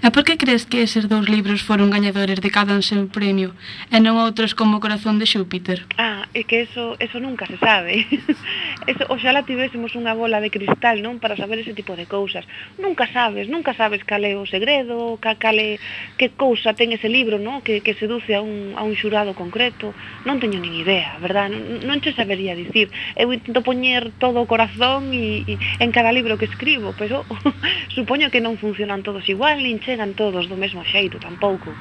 E 0.00 0.08
por 0.08 0.24
que 0.24 0.40
crees 0.40 0.64
que 0.64 0.80
eses 0.80 1.12
dous 1.12 1.28
libros 1.28 1.60
foron 1.60 1.92
gañadores 1.92 2.40
de 2.40 2.48
cada 2.48 2.72
un 2.72 2.80
seu 2.80 3.04
premio 3.12 3.52
e 3.92 4.00
non 4.00 4.16
outros 4.16 4.56
como 4.56 4.80
o 4.80 4.82
Corazón 4.84 5.20
de 5.20 5.28
Xúpiter? 5.28 5.84
Ah, 6.00 6.24
é 6.32 6.40
que 6.48 6.64
eso, 6.64 6.96
eso 6.96 7.20
nunca 7.20 7.44
se 7.44 7.60
sabe. 7.60 8.08
Eso, 8.88 9.04
oxala 9.12 9.44
tivésemos 9.44 9.92
unha 9.92 10.16
bola 10.16 10.40
de 10.40 10.48
cristal, 10.48 11.04
non? 11.04 11.20
Para 11.20 11.36
saber 11.36 11.60
ese 11.60 11.76
tipo 11.76 12.00
de 12.00 12.08
cousas. 12.08 12.48
Nunca 12.80 13.04
sabes, 13.12 13.44
nunca 13.44 13.76
sabes 13.76 14.00
cal 14.08 14.24
é 14.24 14.32
o 14.40 14.48
segredo, 14.48 15.20
ca, 15.20 15.36
cal 15.36 15.60
é, 15.60 15.76
que 16.16 16.32
cousa 16.32 16.72
ten 16.72 16.96
ese 16.96 17.12
libro, 17.12 17.36
non? 17.36 17.60
Que, 17.60 17.84
que 17.84 17.92
seduce 17.92 18.32
a 18.32 18.40
un, 18.40 18.72
a 18.80 18.82
un 18.88 18.96
xurado 18.96 19.36
concreto. 19.36 19.92
Non 20.24 20.40
teño 20.40 20.64
nin 20.64 20.72
idea, 20.72 21.20
verdad? 21.20 21.52
Non, 21.52 21.84
non 21.84 22.00
che 22.00 22.16
sabería 22.16 22.56
dicir. 22.56 22.88
Eu 23.20 23.36
intento 23.36 23.60
poñer 23.60 24.16
todo 24.16 24.40
o 24.40 24.48
corazón 24.48 25.12
e, 25.12 25.44
e 25.44 25.54
en 25.76 25.92
cada 25.92 26.08
libro 26.08 26.40
que 26.40 26.48
escribo, 26.48 26.96
pero 26.96 27.28
supoño 27.96 28.32
que 28.32 28.40
non 28.40 28.56
funcionan 28.56 29.04
todos 29.04 29.28
igual, 29.28 29.60
nin 29.60 29.76
che 29.76 29.89
chegan 29.90 30.14
todos 30.14 30.46
do 30.46 30.54
mesmo 30.54 30.86
xeito 30.86 31.18
tampouco. 31.18 31.74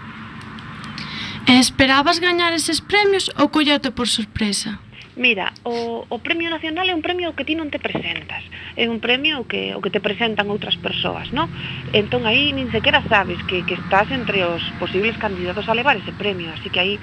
E 1.45 1.61
esperabas 1.61 2.17
gañar 2.17 2.57
eses 2.57 2.81
premios 2.81 3.29
ou 3.37 3.53
collote 3.53 3.93
por 3.93 4.09
sorpresa? 4.09 4.81
Mira, 5.19 5.51
o, 5.67 6.05
o 6.07 6.17
Premio 6.23 6.49
Nacional 6.49 6.87
é 6.89 6.95
un 6.95 7.03
premio 7.05 7.35
que 7.35 7.43
ti 7.45 7.53
non 7.53 7.69
te 7.69 7.77
presentas. 7.77 8.41
É 8.79 8.87
un 8.87 9.03
premio 9.03 9.43
que 9.45 9.75
o 9.75 9.83
que 9.83 9.91
te 9.93 9.99
presentan 9.99 10.47
outras 10.47 10.79
persoas, 10.79 11.29
non? 11.35 11.51
Entón 11.91 12.23
aí 12.25 12.55
nin 12.55 12.71
sequera 12.73 13.03
sabes 13.05 13.37
que, 13.45 13.61
que 13.67 13.75
estás 13.77 14.07
entre 14.15 14.41
os 14.47 14.63
posibles 14.81 15.19
candidatos 15.19 15.67
a 15.67 15.77
levar 15.77 15.99
ese 15.99 16.15
premio, 16.15 16.49
así 16.55 16.71
que 16.71 16.79
aí 16.81 16.93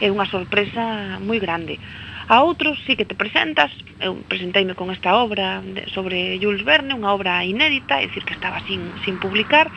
é 0.00 0.08
unha 0.08 0.26
sorpresa 0.26 1.20
moi 1.22 1.38
grande. 1.38 1.76
A 2.28 2.40
outros 2.44 2.76
sí 2.84 2.96
que 2.96 3.08
te 3.08 3.16
presentas, 3.16 3.72
eu 4.00 4.16
presenteime 4.28 4.72
con 4.72 4.88
esta 4.88 5.16
obra 5.16 5.60
sobre 5.92 6.36
Jules 6.40 6.60
Verne, 6.60 6.92
unha 6.92 7.12
obra 7.12 7.44
inédita, 7.44 8.00
é 8.00 8.08
dicir 8.08 8.24
que 8.24 8.36
estaba 8.36 8.60
sin, 8.64 8.80
sin 9.04 9.16
publicar, 9.16 9.68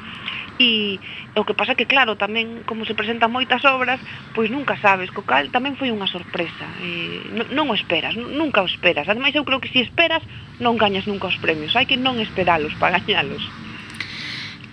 e, 0.61 1.01
o 1.33 1.41
que 1.41 1.57
pasa 1.57 1.73
que 1.73 1.89
claro, 1.89 2.13
tamén 2.13 2.61
como 2.69 2.85
se 2.85 2.93
presentan 2.93 3.33
moitas 3.33 3.65
obras, 3.65 3.97
pois 4.37 4.53
nunca 4.53 4.77
sabes, 4.77 5.09
co 5.09 5.25
cal 5.25 5.49
tamén 5.49 5.73
foi 5.73 5.89
unha 5.89 6.05
sorpresa. 6.05 6.69
E, 6.85 7.25
non, 7.33 7.49
non 7.49 7.65
o 7.71 7.75
esperas, 7.75 8.13
nunca 8.13 8.61
o 8.61 8.69
esperas. 8.69 9.09
Ademais 9.09 9.33
eu 9.33 9.43
creo 9.43 9.59
que 9.59 9.73
se 9.73 9.81
esperas 9.81 10.21
non 10.61 10.77
gañas 10.77 11.09
nunca 11.09 11.25
os 11.25 11.41
premios, 11.41 11.73
hai 11.73 11.89
que 11.89 11.97
non 11.97 12.21
esperalos 12.21 12.77
para 12.77 13.01
gañalos. 13.01 13.41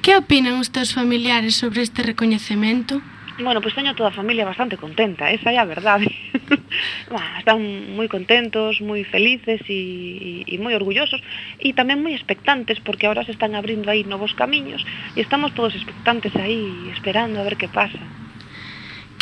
Que 0.04 0.16
opinan 0.16 0.60
os 0.60 0.68
teus 0.68 0.92
familiares 0.92 1.56
sobre 1.56 1.80
este 1.80 2.04
recoñecemento? 2.04 3.00
Bueno, 3.38 3.60
pois 3.62 3.72
pues 3.72 3.74
teño 3.76 3.94
toda 3.94 4.10
a 4.10 4.12
familia 4.12 4.44
bastante 4.44 4.76
contenta, 4.76 5.30
esa 5.30 5.54
é 5.54 5.58
a 5.58 5.64
verdade. 5.64 6.10
Están 7.38 7.62
moi 7.94 8.10
contentos, 8.10 8.82
moi 8.82 9.06
felices 9.06 9.62
e, 9.70 10.42
e, 10.42 10.54
e 10.54 10.54
moi 10.58 10.74
orgullosos 10.74 11.22
e 11.62 11.70
tamén 11.70 12.02
moi 12.02 12.18
expectantes 12.18 12.82
porque 12.82 13.06
ahora 13.06 13.22
se 13.22 13.30
están 13.30 13.54
abrindo 13.54 13.86
aí 13.94 14.02
novos 14.02 14.34
camiños 14.34 14.82
e 15.14 15.22
estamos 15.22 15.54
todos 15.54 15.78
expectantes 15.78 16.34
aí 16.34 16.90
esperando 16.90 17.38
a 17.38 17.46
ver 17.46 17.54
que 17.54 17.70
pasa. 17.70 18.02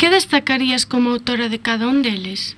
Que 0.01 0.09
destacarías 0.09 0.89
como 0.89 1.13
autora 1.13 1.45
de 1.45 1.61
cada 1.61 1.85
un 1.85 2.01
deles? 2.01 2.57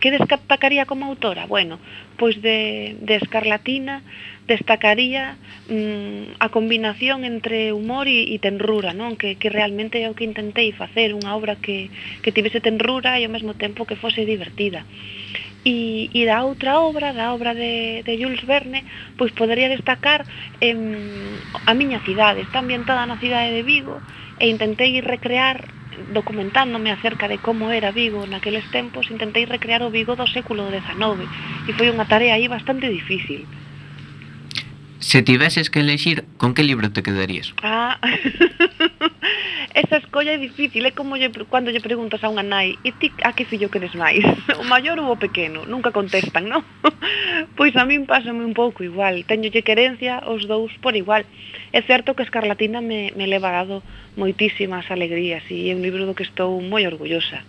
Que 0.00 0.10
destacaría 0.10 0.84
como 0.84 1.06
autora? 1.06 1.46
Bueno, 1.46 1.78
pois 2.16 2.40
de, 2.42 2.96
de 3.00 3.16
Escarlatina 3.16 4.02
destacaría 4.46 5.36
mm, 5.68 6.38
a 6.38 6.48
combinación 6.48 7.24
entre 7.24 7.72
humor 7.72 8.06
e, 8.06 8.30
e 8.30 8.36
tenrura, 8.38 8.92
non? 8.92 9.16
Que, 9.16 9.34
que 9.40 9.48
realmente 9.50 10.04
é 10.04 10.08
o 10.08 10.16
que 10.16 10.28
intentei 10.28 10.70
facer, 10.70 11.16
unha 11.16 11.34
obra 11.34 11.58
que, 11.58 11.90
que 12.22 12.30
tivese 12.30 12.62
tenrura 12.62 13.18
e 13.18 13.26
ao 13.26 13.32
mesmo 13.32 13.58
tempo 13.58 13.88
que 13.88 13.98
fose 13.98 14.22
divertida. 14.28 14.84
E, 15.66 16.06
e 16.14 16.22
da 16.30 16.46
outra 16.46 16.78
obra, 16.78 17.10
da 17.10 17.34
obra 17.34 17.50
de, 17.50 18.06
de 18.06 18.12
Jules 18.14 18.46
Verne, 18.46 18.86
pois 19.18 19.34
podería 19.34 19.66
destacar 19.66 20.22
em, 20.62 21.42
a 21.66 21.72
miña 21.74 21.98
cidade. 22.06 22.46
Está 22.46 22.62
ambientada 22.62 23.02
na 23.02 23.18
cidade 23.18 23.50
de 23.50 23.66
Vigo 23.66 23.98
e 24.38 24.46
intentei 24.46 25.02
recrear 25.02 25.66
documentándome 26.06 26.90
acerca 26.92 27.26
de 27.28 27.38
como 27.40 27.70
era 27.72 27.92
Vigo 27.92 28.26
naqueles 28.26 28.66
tempos, 28.70 29.10
intentei 29.10 29.44
recrear 29.46 29.82
o 29.82 29.90
Vigo 29.90 30.14
do 30.16 30.26
século 30.36 30.62
XIX 30.70 31.28
e 31.68 31.70
foi 31.76 31.88
unha 31.94 32.06
tarea 32.12 32.34
aí 32.34 32.46
bastante 32.48 32.86
difícil. 32.98 33.40
Se 35.00 35.22
tiveses 35.22 35.68
que 35.70 35.80
elegir, 35.80 36.24
con 36.38 36.54
que 36.54 36.62
libro 36.62 36.90
te 36.90 37.02
quedarías? 37.02 37.52
Ah, 37.62 37.98
esa 39.74 39.96
escolla 39.98 40.32
é 40.32 40.38
difícil, 40.38 40.86
é 40.86 40.90
como 40.90 41.20
lle, 41.20 41.28
cando 41.52 41.68
lle 41.68 41.84
preguntas 41.84 42.24
a 42.24 42.32
unha 42.32 42.40
nai 42.40 42.80
E 42.80 42.96
ti 42.96 43.12
a 43.20 43.36
que 43.36 43.44
fillo 43.44 43.68
queres 43.68 43.92
máis? 43.92 44.24
O 44.56 44.64
maior 44.64 44.96
ou 44.96 45.12
o 45.12 45.20
pequeno? 45.20 45.68
Nunca 45.68 45.92
contestan, 45.92 46.48
non? 46.48 46.64
Pois 47.58 47.76
a 47.76 47.84
min 47.84 48.08
pásame 48.08 48.40
un 48.40 48.56
pouco 48.56 48.80
igual, 48.80 49.20
teño 49.28 49.52
lle 49.52 49.60
querencia 49.60 50.24
os 50.24 50.48
dous 50.48 50.72
por 50.80 50.96
igual 50.96 51.28
É 51.76 51.84
certo 51.84 52.16
que 52.16 52.24
Escarlatina 52.24 52.80
me, 52.80 53.12
me 53.12 53.28
leva 53.28 53.52
dado 53.52 53.84
moitísimas 54.16 54.88
alegrías 54.88 55.44
e 55.52 55.68
é 55.68 55.76
un 55.76 55.84
libro 55.84 56.08
do 56.08 56.16
que 56.16 56.24
estou 56.24 56.56
moi 56.64 56.88
orgullosa 56.88 57.44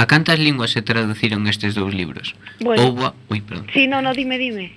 A 0.00 0.08
cantas 0.08 0.40
linguas 0.40 0.72
se 0.72 0.80
traduciron 0.80 1.44
estes 1.52 1.76
dous 1.76 1.92
libros? 1.92 2.32
Bueno, 2.64 2.90
Ouba... 2.90 3.14
Ui, 3.28 3.44
perdón. 3.44 3.68
Si, 3.70 3.84
sí, 3.84 3.86
no, 3.86 4.00
no, 4.00 4.16
dime, 4.16 4.40
dime 4.40 4.72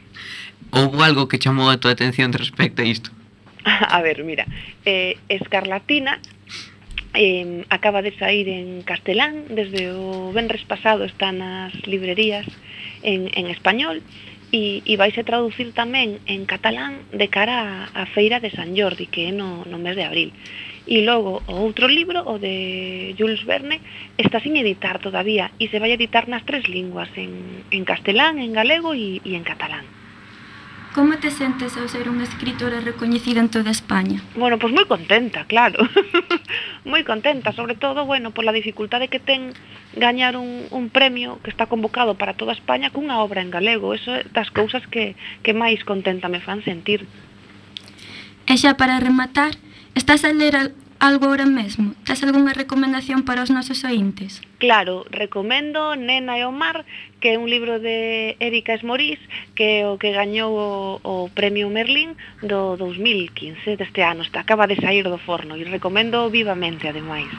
Houbo 0.71 1.03
algo 1.03 1.27
que 1.27 1.39
chamou 1.39 1.69
a 1.69 1.79
túa 1.79 1.95
atención 1.95 2.33
respecto 2.33 2.81
a 2.81 2.85
isto? 2.85 3.09
A 3.65 4.01
ver, 4.01 4.23
mira, 4.23 4.45
eh, 4.85 5.17
Escarlatina 5.27 6.19
eh, 7.13 7.65
acaba 7.69 8.01
de 8.01 8.15
sair 8.17 8.47
en 8.47 8.83
castelán, 8.83 9.47
desde 9.49 9.91
o 9.91 10.31
venres 10.31 10.63
pasado 10.63 11.03
está 11.03 11.31
nas 11.31 11.73
librerías 11.87 12.45
en, 13.03 13.31
en 13.33 13.47
español, 13.47 14.03
e, 14.51 14.79
e 14.87 14.93
vaise 14.95 15.27
traducir 15.27 15.75
tamén 15.75 16.23
en 16.23 16.47
catalán 16.47 17.03
de 17.11 17.27
cara 17.27 17.87
a, 17.91 18.03
a 18.03 18.03
Feira 18.07 18.39
de 18.39 18.51
San 18.51 18.71
Jordi, 18.77 19.11
que 19.11 19.27
é 19.27 19.31
no, 19.35 19.67
no 19.67 19.75
mes 19.79 19.99
de 19.99 20.07
abril. 20.07 20.31
E 20.87 21.03
logo 21.03 21.43
o 21.51 21.55
outro 21.59 21.91
libro, 21.91 22.23
o 22.23 22.39
de 22.39 23.11
Jules 23.19 23.43
Verne, 23.43 23.83
está 24.15 24.39
sin 24.39 24.55
editar 24.55 25.03
todavía 25.03 25.51
e 25.59 25.67
se 25.67 25.83
vai 25.83 25.91
editar 25.91 26.31
nas 26.31 26.47
tres 26.47 26.71
linguas, 26.71 27.11
en, 27.19 27.67
en 27.75 27.83
castelán, 27.83 28.39
en 28.39 28.55
galego 28.55 28.95
e, 28.95 29.19
e 29.19 29.35
en 29.35 29.43
catalán. 29.43 29.96
Como 30.97 31.19
te 31.19 31.29
sentes 31.29 31.77
ao 31.77 31.85
ser 31.85 32.09
unha 32.09 32.25
escritora 32.25 32.81
recoñecida 32.81 33.37
en 33.37 33.53
toda 33.53 33.69
España? 33.69 34.17
Bueno, 34.33 34.57
pois 34.57 34.73
moi 34.73 34.89
contenta, 34.89 35.45
claro. 35.45 35.85
moi 36.91 37.05
contenta, 37.05 37.53
sobre 37.53 37.77
todo, 37.77 38.09
bueno, 38.09 38.33
pola 38.33 38.49
dificultade 38.49 39.05
que 39.05 39.21
ten 39.21 39.53
gañar 39.93 40.33
un, 40.33 40.65
un 40.73 40.89
premio 40.89 41.37
que 41.45 41.53
está 41.53 41.69
convocado 41.69 42.17
para 42.17 42.33
toda 42.33 42.57
España 42.57 42.89
cunha 42.89 43.21
obra 43.21 43.45
en 43.45 43.53
galego. 43.53 43.93
Eso 43.93 44.09
é 44.09 44.25
das 44.33 44.49
cousas 44.49 44.89
que, 44.89 45.13
que 45.45 45.53
máis 45.53 45.85
contenta 45.85 46.33
me 46.33 46.41
fan 46.41 46.65
sentir. 46.65 47.05
E 48.49 48.57
xa 48.57 48.73
para 48.73 48.97
rematar, 48.97 49.53
estás 49.93 50.25
a 50.25 50.33
ler 50.33 50.73
algo 50.99 51.25
ahora 51.27 51.45
mesmo? 51.45 51.93
Tes 52.05 52.23
algunha 52.23 52.53
recomendación 52.53 53.23
para 53.23 53.43
os 53.43 53.49
nosos 53.49 53.83
ointes? 53.83 54.41
Claro, 54.57 55.05
recomendo 55.09 55.95
Nena 55.95 56.37
e 56.37 56.43
o 56.43 56.51
Mar, 56.51 56.85
que 57.21 57.33
é 57.33 57.39
un 57.39 57.45
libro 57.49 57.79
de 57.79 58.35
Erika 58.41 58.73
Esmorís, 58.73 59.19
que 59.53 59.81
é 59.81 59.87
o 59.87 59.97
que 60.01 60.13
gañou 60.13 60.51
o, 60.53 60.69
o 61.03 61.15
Premio 61.29 61.69
Merlín 61.69 62.17
do 62.41 62.77
2015 62.77 63.77
deste 63.77 64.01
ano, 64.01 64.25
está 64.25 64.41
acaba 64.41 64.65
de 64.65 64.77
sair 64.81 65.05
do 65.05 65.21
forno 65.21 65.57
e 65.57 65.63
recomendo 65.65 66.29
vivamente 66.29 66.89
ademais. 66.89 67.29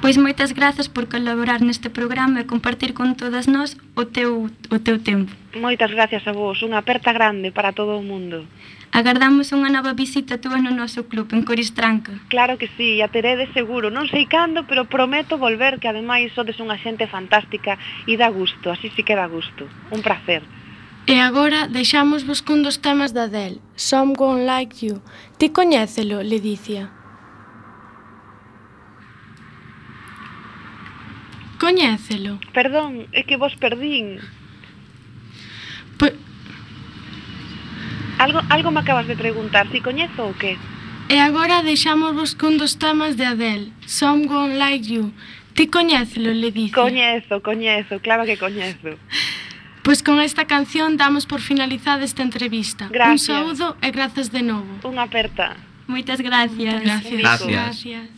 Pois 0.00 0.14
moitas 0.14 0.54
grazas 0.54 0.86
por 0.86 1.10
colaborar 1.10 1.58
neste 1.58 1.90
programa 1.90 2.38
e 2.38 2.46
compartir 2.46 2.94
con 2.94 3.18
todas 3.18 3.50
nós 3.50 3.74
o 3.98 4.06
teu, 4.06 4.46
o 4.70 4.78
teu 4.78 5.02
tempo. 5.02 5.34
Moitas 5.58 5.90
gracias 5.90 6.22
a 6.22 6.32
vos, 6.32 6.62
unha 6.62 6.78
aperta 6.78 7.10
grande 7.10 7.50
para 7.50 7.74
todo 7.74 7.98
o 7.98 8.06
mundo. 8.06 8.46
Agardamos 8.92 9.52
unha 9.52 9.68
nova 9.68 9.92
visita 9.92 10.40
túa 10.40 10.58
no 10.64 10.72
noso 10.72 11.04
club 11.06 11.30
en 11.36 11.44
Coristranca. 11.44 12.16
Claro 12.32 12.56
que 12.56 12.72
sí, 12.76 13.04
a 13.04 13.08
de 13.12 13.46
seguro. 13.52 13.92
Non 13.92 14.08
sei 14.08 14.24
cando, 14.24 14.64
pero 14.64 14.88
prometo 14.88 15.36
volver, 15.36 15.76
que 15.76 15.88
ademais 15.92 16.32
sodes 16.32 16.56
unha 16.58 16.80
xente 16.80 17.04
fantástica 17.06 17.76
e 18.08 18.16
dá 18.16 18.32
gusto, 18.32 18.72
así 18.72 18.88
sí 18.96 19.04
que 19.04 19.18
dá 19.18 19.28
gusto. 19.28 19.68
Un 19.92 20.00
placer. 20.00 20.42
E 21.08 21.20
agora 21.20 21.68
deixamos 21.68 22.24
vos 22.28 22.40
cun 22.44 22.60
dos 22.64 22.80
temas 22.80 23.16
da 23.16 23.28
Del, 23.28 23.60
Some 23.76 24.12
Gone 24.12 24.44
Like 24.44 24.76
You. 24.84 25.00
Ti 25.36 25.52
coñécelo, 25.52 26.20
Ledicia. 26.20 26.92
Coñécelo. 31.58 32.38
Perdón, 32.52 33.10
é 33.12 33.24
que 33.26 33.36
vos 33.36 33.56
perdín. 33.56 34.22
Algo, 38.28 38.42
algo 38.50 38.70
me 38.70 38.80
acabas 38.80 39.06
de 39.06 39.16
preguntar, 39.16 39.68
si 39.72 39.80
coñezo 39.80 40.20
ou 40.28 40.34
que? 40.36 40.58
E 41.08 41.16
agora 41.16 41.64
deixamos 41.64 42.12
vos 42.12 42.36
cun 42.36 42.60
dos 42.60 42.76
temas 42.76 43.16
de 43.16 43.24
Adele, 43.24 43.72
Someone 43.88 44.60
Like 44.60 44.84
You. 44.84 45.16
Ti 45.56 45.72
coñécelo, 45.72 46.36
le 46.36 46.52
dice. 46.52 46.76
Coñezo, 46.76 47.40
coñezo, 47.40 48.00
claro 48.04 48.28
que 48.28 48.36
coñezo. 48.36 49.00
Pois 49.80 50.02
con 50.02 50.20
esta 50.20 50.44
canción 50.44 50.98
damos 50.98 51.24
por 51.24 51.40
finalizada 51.40 52.04
esta 52.04 52.20
entrevista. 52.20 52.88
Gracias. 52.92 53.16
Un 53.16 53.56
saúdo 53.56 53.66
e 53.80 53.88
grazas 53.88 54.28
de 54.28 54.44
novo. 54.44 54.68
Unha 54.84 55.08
aperta. 55.08 55.56
Moitas 55.88 56.20
gracias. 56.20 56.84
Gracias. 56.84 57.16
gracias. 57.16 57.48
gracias. 57.48 58.17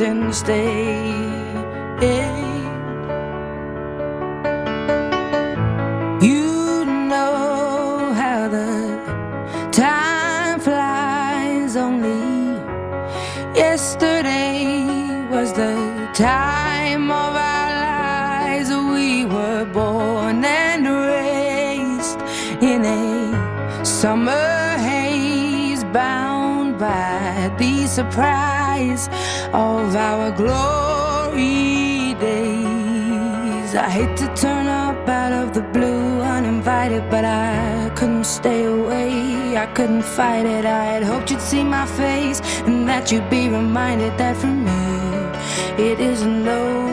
since 0.00 0.40
day 0.40 1.29
couldn't 39.80 40.02
fight 40.02 40.44
it. 40.44 40.66
I 40.66 40.84
had 40.84 41.02
hoped 41.02 41.30
you'd 41.30 41.40
see 41.40 41.64
my 41.64 41.86
face 41.86 42.42
and 42.66 42.86
that 42.86 43.10
you'd 43.10 43.30
be 43.30 43.48
reminded 43.48 44.12
that 44.18 44.36
for 44.36 44.48
me 44.48 44.80
it 45.82 45.98
isn't 45.98 46.46
over. 46.46 46.89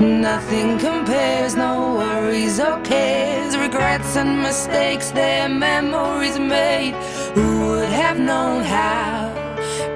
Nothing 0.00 0.78
compares, 0.78 1.54
no 1.56 1.94
worries 1.94 2.58
or 2.58 2.80
cares, 2.82 3.56
regrets 3.56 4.16
and 4.16 4.42
mistakes, 4.42 5.10
their 5.10 5.48
memories 5.48 6.38
made. 6.38 6.94
Who 7.34 7.66
would 7.66 7.88
have 7.88 8.18
known 8.18 8.64
how 8.64 9.32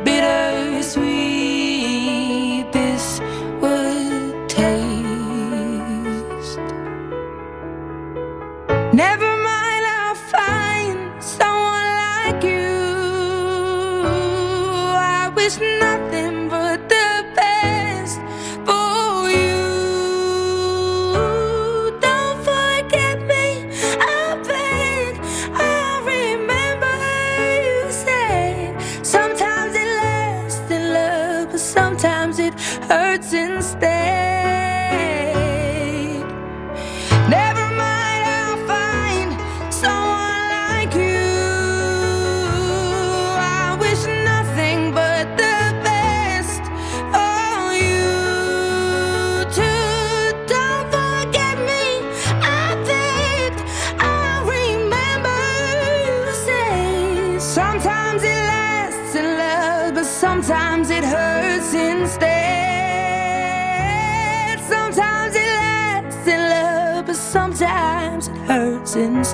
bittersweet 0.04 0.65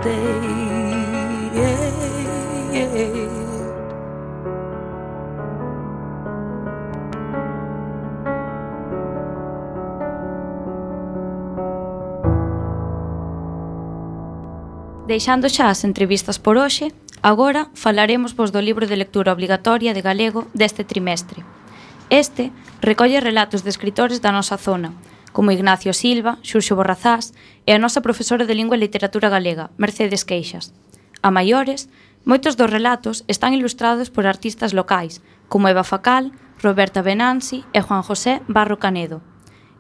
stayed. 0.03 0.53
Deixando 15.13 15.47
xa 15.51 15.69
as 15.69 15.85
entrevistas 15.85 16.39
por 16.41 16.57
hoxe, 16.57 16.89
agora 17.21 17.69
falaremos 17.75 18.33
vos 18.33 18.49
do 18.49 18.65
libro 18.65 18.89
de 18.89 18.97
lectura 18.97 19.29
obligatoria 19.37 19.93
de 19.93 20.01
galego 20.01 20.49
deste 20.57 20.89
trimestre. 20.89 21.45
Este 22.09 22.49
recolle 22.81 23.21
relatos 23.21 23.61
de 23.61 23.69
escritores 23.69 24.25
da 24.25 24.33
nosa 24.33 24.57
zona, 24.57 24.97
como 25.33 25.51
Ignacio 25.51 25.93
Silva, 25.93 26.39
Xurxo 26.45 26.77
Borrazás 26.77 27.33
e 27.67 27.73
a 27.73 27.81
nosa 27.81 28.05
profesora 28.05 28.45
de 28.45 28.55
Lingua 28.55 28.77
e 28.77 28.85
Literatura 28.85 29.33
Galega, 29.33 29.73
Mercedes 29.81 30.25
Queixas. 30.29 30.77
A 31.25 31.33
maiores, 31.33 31.89
moitos 32.29 32.55
dos 32.55 32.71
relatos 32.71 33.25
están 33.27 33.57
ilustrados 33.57 34.13
por 34.13 34.29
artistas 34.29 34.77
locais, 34.77 35.25
como 35.49 35.69
Eva 35.69 35.83
Facal, 35.83 36.31
Roberta 36.63 37.03
Benansi 37.03 37.65
e 37.75 37.81
Juan 37.83 38.07
José 38.07 38.45
Barro 38.47 38.79
Canedo. 38.79 39.25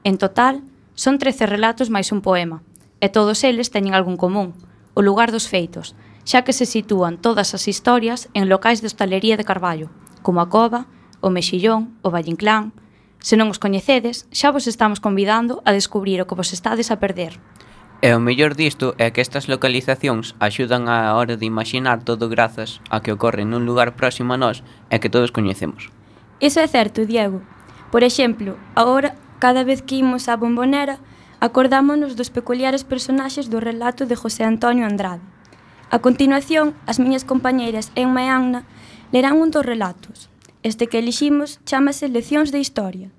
En 0.02 0.18
total, 0.18 0.64
son 0.94 1.20
13 1.20 1.46
relatos 1.46 1.88
máis 1.92 2.10
un 2.10 2.20
poema, 2.24 2.64
e 2.98 3.06
todos 3.12 3.44
eles 3.46 3.70
teñen 3.70 3.94
algún 3.94 4.18
común, 4.18 4.56
o 4.94 5.00
lugar 5.00 5.31
dos 5.31 5.46
feitos, 5.46 5.94
xa 6.24 6.42
que 6.42 6.54
se 6.54 6.66
sitúan 6.66 7.18
todas 7.18 7.54
as 7.54 7.66
historias 7.66 8.31
en 8.35 8.48
locais 8.48 8.83
de 8.83 8.88
hostalería 8.90 9.38
de 9.38 9.46
Carballo, 9.46 9.90
como 10.22 10.40
a 10.40 10.50
Cova, 10.50 10.87
o 11.22 11.31
Mexillón, 11.31 11.98
o 12.02 12.10
Vallinclán, 12.10 12.74
Se 13.23 13.38
non 13.38 13.54
os 13.54 13.62
coñecedes, 13.62 14.27
xa 14.35 14.50
vos 14.50 14.66
estamos 14.66 14.98
convidando 14.98 15.62
a 15.62 15.70
descubrir 15.70 16.18
o 16.18 16.27
que 16.27 16.35
vos 16.35 16.50
estades 16.50 16.90
a 16.90 16.98
perder. 16.98 17.38
E 18.02 18.10
o 18.10 18.18
mellor 18.18 18.58
disto 18.58 18.98
é 18.98 19.14
que 19.14 19.23
estas 19.23 19.46
localizacións 19.46 20.35
axudan 20.42 20.90
á 20.90 21.14
hora 21.14 21.38
de 21.38 21.46
imaginar 21.46 22.02
todo 22.02 22.27
grazas 22.27 22.83
a 22.90 22.98
que 22.98 23.14
ocorre 23.14 23.46
nun 23.46 23.62
lugar 23.62 23.94
próximo 23.94 24.35
a 24.35 24.40
nós 24.42 24.66
e 24.90 24.98
que 24.98 25.06
todos 25.06 25.31
coñecemos. 25.31 25.87
Iso 26.42 26.58
é 26.58 26.66
certo, 26.66 27.06
Diego. 27.06 27.46
Por 27.94 28.02
exemplo, 28.02 28.58
agora, 28.75 29.14
cada 29.38 29.62
vez 29.62 29.87
que 29.87 30.02
imos 30.02 30.27
á 30.27 30.35
bombonera, 30.35 30.98
acordámonos 31.38 32.18
dos 32.18 32.35
peculiares 32.35 32.83
personaxes 32.83 33.46
do 33.46 33.62
relato 33.62 34.02
de 34.02 34.18
José 34.18 34.42
Antonio 34.42 34.83
Andrade. 34.83 35.23
A 35.94 36.02
continuación, 36.02 36.75
as 36.90 36.98
miñas 36.98 37.23
compañeiras 37.23 37.94
Emma 37.94 38.27
e 38.27 38.29
Anna 38.35 38.66
lerán 39.14 39.38
un 39.38 39.54
dos 39.54 39.62
relatos, 39.62 40.31
Este 40.63 40.87
que 40.87 40.98
eliximos 40.98 41.58
chamase 41.67 42.06
Leccións 42.06 42.54
de 42.54 42.63
Historia, 42.63 43.10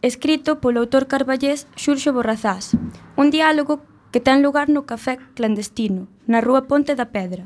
escrito 0.00 0.56
polo 0.56 0.80
autor 0.80 1.04
carballés 1.04 1.68
Xurxo 1.76 2.16
Borrazás, 2.16 2.72
un 3.20 3.28
diálogo 3.28 3.84
que 4.08 4.24
ten 4.24 4.40
lugar 4.40 4.72
no 4.72 4.88
Café 4.88 5.20
Clandestino, 5.36 6.08
na 6.24 6.40
Rúa 6.40 6.64
Ponte 6.64 6.96
da 6.96 7.12
Pedra. 7.12 7.44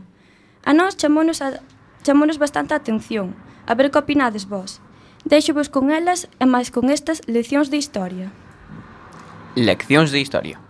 A 0.62 0.70
nós 0.70 0.94
chamónos, 0.94 1.42
a, 1.42 1.58
chamónos 2.06 2.38
bastante 2.38 2.70
a 2.70 2.78
atención, 2.78 3.34
a 3.66 3.74
ver 3.74 3.90
que 3.90 3.98
opinades 3.98 4.46
vós. 4.46 4.78
Deixovos 5.26 5.66
con 5.66 5.90
elas 5.90 6.30
e 6.38 6.46
máis 6.46 6.70
con 6.70 6.86
estas 6.86 7.26
leccións 7.26 7.66
de 7.66 7.82
historia. 7.82 8.30
Leccións 9.58 10.14
de 10.14 10.22
historia. 10.22 10.62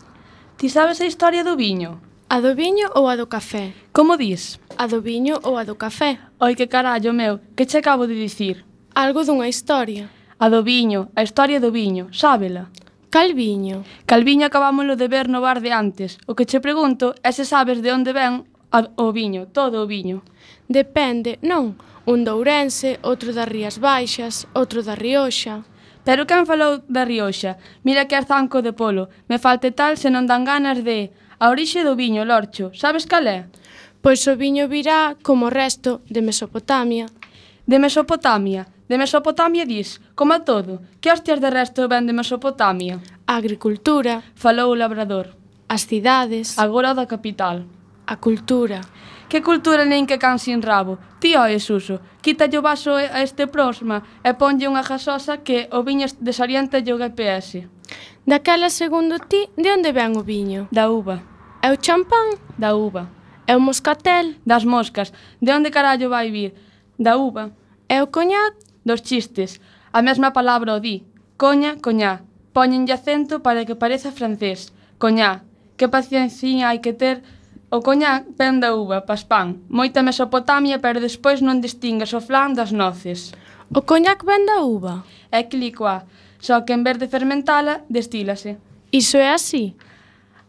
Ti 0.56 0.72
sabes 0.72 0.96
a 1.04 1.08
historia 1.08 1.44
do 1.44 1.60
viño? 1.60 2.00
A 2.32 2.40
do 2.40 2.56
viño 2.56 2.88
ou 2.96 3.04
a 3.04 3.20
do 3.20 3.28
café? 3.28 3.76
Como 3.92 4.16
dis? 4.16 4.56
A 4.80 4.88
do 4.88 5.04
viño 5.04 5.36
ou 5.44 5.60
a 5.60 5.68
do 5.68 5.76
café? 5.76 6.16
Oi, 6.44 6.56
que 6.56 6.66
carallo, 6.66 7.12
meu, 7.12 7.38
que 7.54 7.66
che 7.66 7.78
acabo 7.78 8.08
de 8.08 8.16
dicir? 8.18 8.64
Algo 8.96 9.22
dunha 9.22 9.46
historia. 9.46 10.10
A 10.42 10.50
do 10.50 10.66
viño, 10.66 11.00
a 11.14 11.22
historia 11.22 11.62
do 11.62 11.70
viño, 11.70 12.10
sábela. 12.10 12.66
Cal 13.14 13.30
viño? 13.32 13.86
Cal 14.10 14.26
viño 14.26 14.44
acabámoslo 14.46 14.98
de 14.98 15.06
ver 15.06 15.30
no 15.30 15.38
bar 15.38 15.62
de 15.62 15.70
antes. 15.70 16.18
O 16.26 16.34
que 16.34 16.42
che 16.50 16.58
pregunto 16.58 17.14
é 17.22 17.30
se 17.30 17.44
sabes 17.46 17.78
de 17.78 17.94
onde 17.94 18.10
ven 18.10 18.42
o 19.04 19.06
viño, 19.14 19.54
todo 19.54 19.86
o 19.86 19.86
viño. 19.86 20.26
Depende, 20.66 21.38
non. 21.46 21.78
Un 22.10 22.26
de 22.26 22.34
Ourense, 22.34 22.98
outro 23.06 23.30
das 23.30 23.46
Rías 23.46 23.78
Baixas, 23.78 24.50
outro 24.50 24.82
da 24.82 24.98
Rioxa. 24.98 25.62
Pero 26.02 26.26
quen 26.26 26.42
falou 26.42 26.82
da 26.90 27.06
Rioxa? 27.06 27.54
Mira 27.86 28.10
que 28.10 28.18
é 28.18 28.22
zanco 28.26 28.66
de 28.66 28.74
polo. 28.74 29.06
Me 29.30 29.38
falte 29.38 29.70
tal 29.70 29.94
se 29.94 30.10
non 30.10 30.26
dan 30.26 30.42
ganas 30.42 30.82
de... 30.82 31.14
A 31.38 31.54
orixe 31.54 31.86
do 31.86 31.94
viño, 31.94 32.26
Lorcho, 32.26 32.74
sabes 32.74 33.06
cal 33.06 33.30
é? 33.30 33.46
Pois 34.02 34.26
o 34.26 34.34
viño 34.34 34.66
virá 34.66 35.14
como 35.22 35.46
o 35.46 35.54
resto 35.54 36.02
de 36.10 36.26
Mesopotamia. 36.26 37.06
De 37.70 37.78
Mesopotamia. 37.78 38.66
De 38.90 38.98
Mesopotamia 38.98 39.62
dis, 39.62 40.02
como 40.18 40.34
a 40.34 40.42
todo, 40.42 40.82
que 40.98 41.14
hostias 41.14 41.38
de 41.38 41.54
resto 41.54 41.86
ven 41.86 42.10
de 42.10 42.12
Mesopotamia? 42.12 42.98
A 43.30 43.38
agricultura. 43.38 44.26
Falou 44.34 44.74
o 44.74 44.78
labrador. 44.82 45.38
As 45.70 45.86
cidades. 45.86 46.58
Agora 46.58 46.98
da 46.98 47.06
capital. 47.06 47.62
A 48.02 48.18
cultura. 48.18 48.82
Que 49.30 49.38
cultura 49.38 49.86
nin 49.86 50.10
que 50.10 50.18
can 50.18 50.42
sin 50.42 50.66
rabo. 50.66 50.98
Ti 51.22 51.38
Jesuso, 51.38 52.02
quítalle 52.26 52.58
o 52.58 52.66
vaso 52.66 52.98
a 52.98 53.22
este 53.22 53.46
prosma 53.46 54.02
e 54.26 54.34
ponlle 54.34 54.66
unha 54.66 54.82
gasosa 54.82 55.46
que 55.46 55.70
o 55.70 55.86
viño 55.86 56.10
desorienta 56.18 56.82
o 56.82 56.98
GPS. 56.98 57.70
Daquela, 58.26 58.66
segundo 58.66 59.22
ti, 59.22 59.46
de 59.54 59.70
onde 59.70 59.94
ven 59.94 60.18
o 60.18 60.26
viño? 60.26 60.66
Da 60.74 60.90
uva. 60.90 61.22
É 61.62 61.70
o 61.70 61.78
champán? 61.78 62.34
Da 62.58 62.74
uva. 62.74 63.21
É 63.46 63.56
o 63.56 63.60
moscatel? 63.60 64.36
Das 64.46 64.64
moscas. 64.64 65.12
De 65.40 65.52
onde 65.52 65.70
carallo 65.70 66.08
vai 66.08 66.30
vir? 66.30 66.54
Da 66.98 67.16
uva. 67.16 67.52
É 67.88 68.02
o 68.02 68.06
coñac? 68.06 68.54
Dos 68.84 69.00
chistes. 69.00 69.60
A 69.92 70.02
mesma 70.02 70.30
palabra 70.30 70.74
o 70.74 70.80
di. 70.80 71.04
Coña, 71.36 71.76
coñá. 71.82 72.22
Póñenlle 72.52 72.92
acento 72.94 73.40
para 73.40 73.64
que 73.64 73.74
pareza 73.74 74.12
francés. 74.12 74.72
Coñá. 74.98 75.42
Que 75.76 75.88
paciencia 75.88 76.68
hai 76.68 76.78
que 76.78 76.92
ter 76.92 77.22
O 77.72 77.80
coñac 77.80 78.36
pen 78.36 78.60
da 78.60 78.76
uva, 78.76 79.00
paspán, 79.08 79.64
moita 79.72 80.04
Mesopotamia, 80.04 80.76
pero 80.84 81.00
despois 81.00 81.40
non 81.40 81.64
distingues 81.64 82.12
o 82.12 82.20
flan 82.20 82.52
das 82.52 82.68
noces. 82.68 83.32
O 83.72 83.80
coñac 83.88 84.20
ven 84.28 84.44
da 84.44 84.60
uva? 84.60 85.08
É 85.32 85.48
clicoa, 85.48 86.04
só 86.36 86.68
que 86.68 86.76
en 86.76 86.84
vez 86.84 87.00
de 87.00 87.08
fermentala, 87.08 87.80
destílase. 87.88 88.60
Iso 88.92 89.16
é 89.16 89.32
así? 89.32 89.72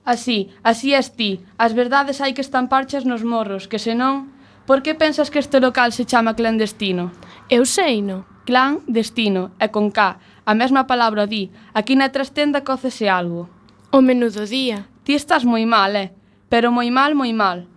Así, 0.06 0.52
así 0.64 0.94
es 0.94 1.16
ti, 1.16 1.40
as 1.58 1.72
verdades 1.72 2.20
hai 2.20 2.36
que 2.36 2.44
estamparchas 2.44 3.08
nos 3.08 3.24
morros, 3.24 3.68
que 3.72 3.80
senón... 3.80 4.32
Por 4.66 4.80
que 4.82 4.96
pensas 4.96 5.30
que 5.30 5.40
este 5.40 5.60
local 5.60 5.92
se 5.92 6.06
chama 6.06 6.36
clandestino? 6.36 7.12
Eu 7.50 7.66
sei, 7.66 8.00
no. 8.00 8.24
Clan, 8.46 8.80
destino, 8.88 9.52
e 9.60 9.68
con 9.68 9.92
K. 9.92 10.20
A 10.46 10.54
mesma 10.56 10.88
palabra 10.88 11.28
di. 11.28 11.52
Aquí 11.76 11.96
na 11.96 12.16
trastenda 12.16 12.64
cócese 12.64 13.12
algo. 13.12 13.52
O 13.92 14.00
menudo 14.00 14.48
día. 14.48 14.88
Ti 15.04 15.20
estás 15.20 15.44
moi 15.44 15.68
mal, 15.68 15.96
eh? 16.00 16.16
Pero 16.48 16.72
moi 16.72 16.88
mal, 16.92 17.12
moi 17.12 17.36
mal. 17.36 17.68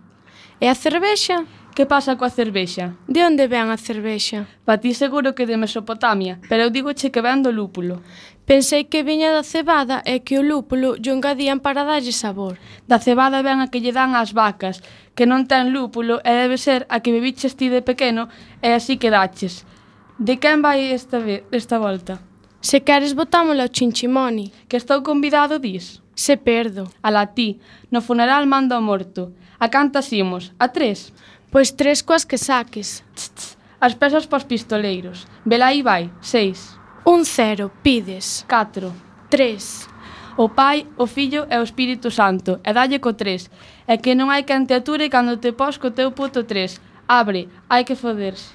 E 0.63 0.71
a 0.71 0.75
cervexa? 0.75 1.43
Que 1.77 1.85
pasa 1.85 2.17
coa 2.17 2.33
cervexa? 2.33 2.97
De 3.05 3.21
onde 3.21 3.45
ven 3.45 3.69
a 3.69 3.77
cervexa? 3.77 4.49
Pa 4.65 4.81
ti 4.81 4.97
seguro 4.97 5.37
que 5.37 5.45
de 5.45 5.61
Mesopotamia, 5.61 6.41
pero 6.49 6.65
eu 6.65 6.73
digoche 6.73 7.13
que 7.13 7.21
ven 7.21 7.45
do 7.45 7.53
lúpulo. 7.53 8.01
Pensei 8.49 8.89
que 8.89 9.05
viña 9.05 9.29
da 9.29 9.45
cebada 9.45 10.01
e 10.01 10.25
que 10.25 10.41
o 10.41 10.47
lúpulo 10.51 10.97
lle 10.97 11.13
engadían 11.13 11.61
para 11.61 11.85
darlle 11.85 12.09
sabor. 12.09 12.57
Da 12.89 12.97
cebada 12.97 13.45
ven 13.45 13.61
a 13.61 13.69
que 13.69 13.77
lle 13.77 13.93
dan 13.93 14.17
as 14.17 14.33
vacas, 14.33 14.81
que 15.13 15.29
non 15.29 15.45
ten 15.45 15.69
lúpulo 15.69 16.17
e 16.25 16.31
debe 16.33 16.57
ser 16.57 16.89
a 16.89 16.97
que 17.05 17.13
bebiches 17.13 17.53
ti 17.53 17.69
de 17.69 17.85
pequeno 17.85 18.25
e 18.65 18.73
así 18.73 18.97
quedaches. 18.97 19.61
De 20.17 20.41
quen 20.41 20.65
vai 20.65 20.89
esta, 20.97 21.21
ve 21.21 21.45
esta 21.53 21.77
volta? 21.77 22.17
Se 22.57 22.81
queres 22.81 23.13
botámolo 23.13 23.61
ao 23.61 23.69
chinchimoni. 23.69 24.49
Que 24.65 24.81
estou 24.81 25.05
convidado, 25.05 25.61
dis? 25.61 26.01
Se 26.17 26.41
perdo. 26.41 26.89
A 27.05 27.13
la 27.13 27.37
ti, 27.37 27.61
no 27.93 28.01
funeral 28.01 28.49
mando 28.49 28.73
ao 28.73 28.81
morto. 28.81 29.37
A 29.59 29.69
cantas 29.69 30.09
imos? 30.13 30.57
A 30.57 30.69
tres? 30.69 31.13
Pois 31.51 31.71
tres 31.71 32.01
coas 32.01 32.25
que 32.25 32.37
saques. 32.37 33.03
Tss, 33.15 33.29
tss. 33.35 33.57
As 33.79 33.93
pesas 33.93 34.25
pos 34.25 34.43
pistoleiros. 34.43 35.27
Velaí 35.45 35.81
vai, 35.81 36.11
seis. 36.21 36.77
Un 37.05 37.23
cero, 37.23 37.71
pides. 37.83 38.43
Catro. 38.47 38.91
Tres. 39.29 39.87
O 40.37 40.49
Pai, 40.49 40.85
o 40.97 41.07
Fillo 41.07 41.47
e 41.49 41.57
o 41.57 41.63
Espírito 41.63 42.11
Santo. 42.11 42.59
E 42.63 42.73
dalle 42.73 42.99
co 42.99 43.13
tres. 43.13 43.49
E 43.87 43.97
que 43.97 44.13
non 44.13 44.29
hai 44.29 44.43
quen 44.43 44.67
te 44.67 44.75
ature 44.75 45.09
cando 45.09 45.39
te 45.39 45.53
pos 45.53 45.79
co 45.79 45.89
teu 45.89 46.11
puto 46.11 46.43
tres. 46.43 46.81
Abre, 47.07 47.47
hai 47.71 47.87
que 47.87 47.95
foderse. 47.95 48.51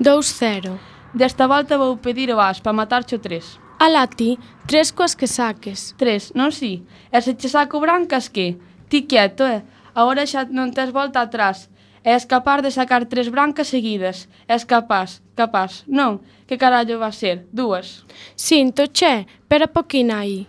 Dous 0.00 0.32
cero. 0.32 0.80
Desta 1.12 1.46
volta 1.46 1.76
vou 1.76 1.98
pedir 1.98 2.32
o 2.32 2.40
as 2.40 2.58
para 2.58 2.72
matarche 2.72 3.14
o 3.16 3.22
tres. 3.22 3.60
Alá 3.78 4.06
ti, 4.06 4.38
tres 4.66 4.90
coas 4.90 5.14
que 5.14 5.26
saques. 5.26 5.94
Tres, 5.98 6.32
non 6.34 6.50
si? 6.52 6.86
E 7.12 7.20
se 7.20 7.36
che 7.36 7.48
saco 7.48 7.80
brancas 7.80 8.32
que? 8.32 8.56
Ti 8.88 9.06
quieto, 9.06 9.44
eh? 9.44 9.62
Agora 9.94 10.24
xa 10.24 10.48
non 10.48 10.72
tes 10.72 10.90
volta 10.90 11.20
atrás. 11.20 11.68
És 12.04 12.24
capaz 12.24 12.62
de 12.62 12.70
sacar 12.70 13.04
tres 13.06 13.28
brancas 13.30 13.68
seguidas. 13.68 14.28
És 14.48 14.64
capaz, 14.64 15.20
capaz. 15.36 15.84
Non, 15.86 16.20
que 16.48 16.56
carallo 16.56 16.98
va 16.98 17.12
ser? 17.12 17.46
Dúas. 17.52 18.06
Sinto, 18.36 18.88
che, 18.88 19.26
pero 19.48 19.68
poquina 19.68 20.20
aí. 20.24 20.46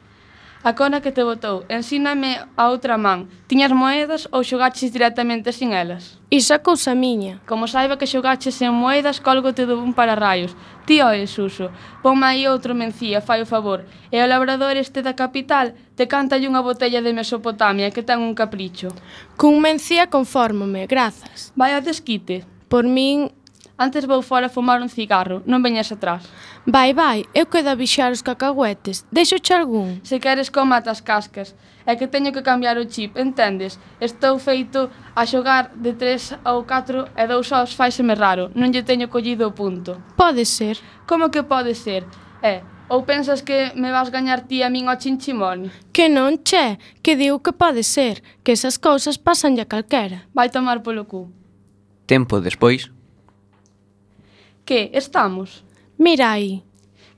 A 0.64 0.74
cona 0.76 1.01
que 1.01 1.12
te 1.12 1.24
botou, 1.24 1.66
ensíname 1.70 2.38
a 2.55 2.70
outra 2.70 2.93
man. 2.93 3.26
Tiñas 3.49 3.74
moedas 3.74 4.30
ou 4.30 4.45
xogaches 4.45 4.93
directamente 4.93 5.49
sin 5.49 5.74
elas? 5.74 6.22
Iso 6.30 6.53
é 6.53 6.62
cousa 6.62 6.93
miña. 6.93 7.41
Como 7.49 7.66
saiba 7.66 7.97
que 7.97 8.05
xogaches 8.05 8.53
sen 8.53 8.70
moedas, 8.70 9.18
colgote 9.18 9.66
do 9.66 9.82
un 9.82 9.97
para 9.97 10.14
raios. 10.14 10.53
Ti 10.86 11.01
oes, 11.01 11.34
Suso, 11.34 11.74
ponme 12.05 12.30
aí 12.30 12.45
outro 12.45 12.78
mencía, 12.78 13.26
fai 13.26 13.41
o 13.41 13.49
favor. 13.49 13.89
E 14.14 14.22
o 14.22 14.30
labrador 14.30 14.78
este 14.78 15.01
da 15.01 15.18
capital 15.18 15.74
te 15.97 16.05
canta 16.05 16.38
unha 16.38 16.62
botella 16.62 17.01
de 17.01 17.09
Mesopotamia 17.09 17.89
que 17.89 18.05
ten 18.05 18.22
un 18.22 18.38
capricho. 18.38 18.93
Cun 19.41 19.66
mencía 19.66 20.14
confórmome, 20.14 20.86
grazas. 20.86 21.49
Vai 21.57 21.74
a 21.74 21.82
desquite. 21.82 22.45
Por 22.70 22.86
min 22.86 23.34
Antes 23.78 24.05
vou 24.05 24.22
fora 24.22 24.49
fumar 24.49 24.82
un 24.82 24.89
cigarro, 24.89 25.41
non 25.45 25.63
veñas 25.63 25.91
atrás. 25.91 26.28
Vai, 26.65 26.93
vai, 26.93 27.26
eu 27.34 27.45
quedo 27.45 27.69
a 27.69 27.76
bixar 27.76 28.11
os 28.11 28.22
cacahuetes. 28.22 29.05
Deixo 29.11 29.41
che 29.41 29.53
algún. 29.53 29.99
Se 30.03 30.19
queres 30.19 30.49
coma 30.49 30.78
as 30.78 31.01
cascas. 31.01 31.55
É 31.86 31.95
que 31.95 32.07
teño 32.07 32.32
que 32.32 32.45
cambiar 32.45 32.78
o 32.78 32.86
chip, 32.86 33.17
entendes? 33.17 33.80
Estou 33.99 34.38
feito 34.38 34.89
a 35.15 35.26
xogar 35.26 35.72
de 35.74 35.93
tres 35.93 36.36
ou 36.45 36.63
catro 36.63 37.09
e 37.17 37.26
dous 37.26 37.47
sós 37.47 37.74
faiseme 37.74 38.13
raro. 38.13 38.51
Non 38.53 38.69
lle 38.69 38.86
teño 38.86 39.09
collido 39.09 39.49
o 39.49 39.55
punto. 39.55 39.97
Pode 40.13 40.45
ser. 40.45 40.78
Como 41.09 41.34
que 41.34 41.41
pode 41.41 41.74
ser? 41.74 42.05
É, 42.41 42.61
ou 42.91 43.03
pensas 43.03 43.41
que 43.41 43.72
me 43.74 43.89
vas 43.89 44.09
gañar 44.13 44.45
ti 44.45 44.61
a 44.61 44.69
min 44.69 44.86
ao 44.86 44.99
chinchimón? 44.99 45.72
Que 45.95 46.05
non, 46.11 46.43
che, 46.43 46.78
que 47.01 47.15
digo 47.15 47.41
que 47.41 47.55
pode 47.55 47.82
ser, 47.82 48.22
que 48.43 48.51
esas 48.51 48.78
cousas 48.78 49.17
pasan 49.17 49.57
a 49.57 49.65
calquera. 49.65 50.28
Vai 50.36 50.53
tomar 50.53 50.84
polo 50.86 51.09
cu. 51.09 51.32
Tempo 52.05 52.43
despois, 52.43 52.91
Que, 54.72 54.89
estamos? 54.93 55.65
Mira 55.97 56.32
aí. 56.32 56.63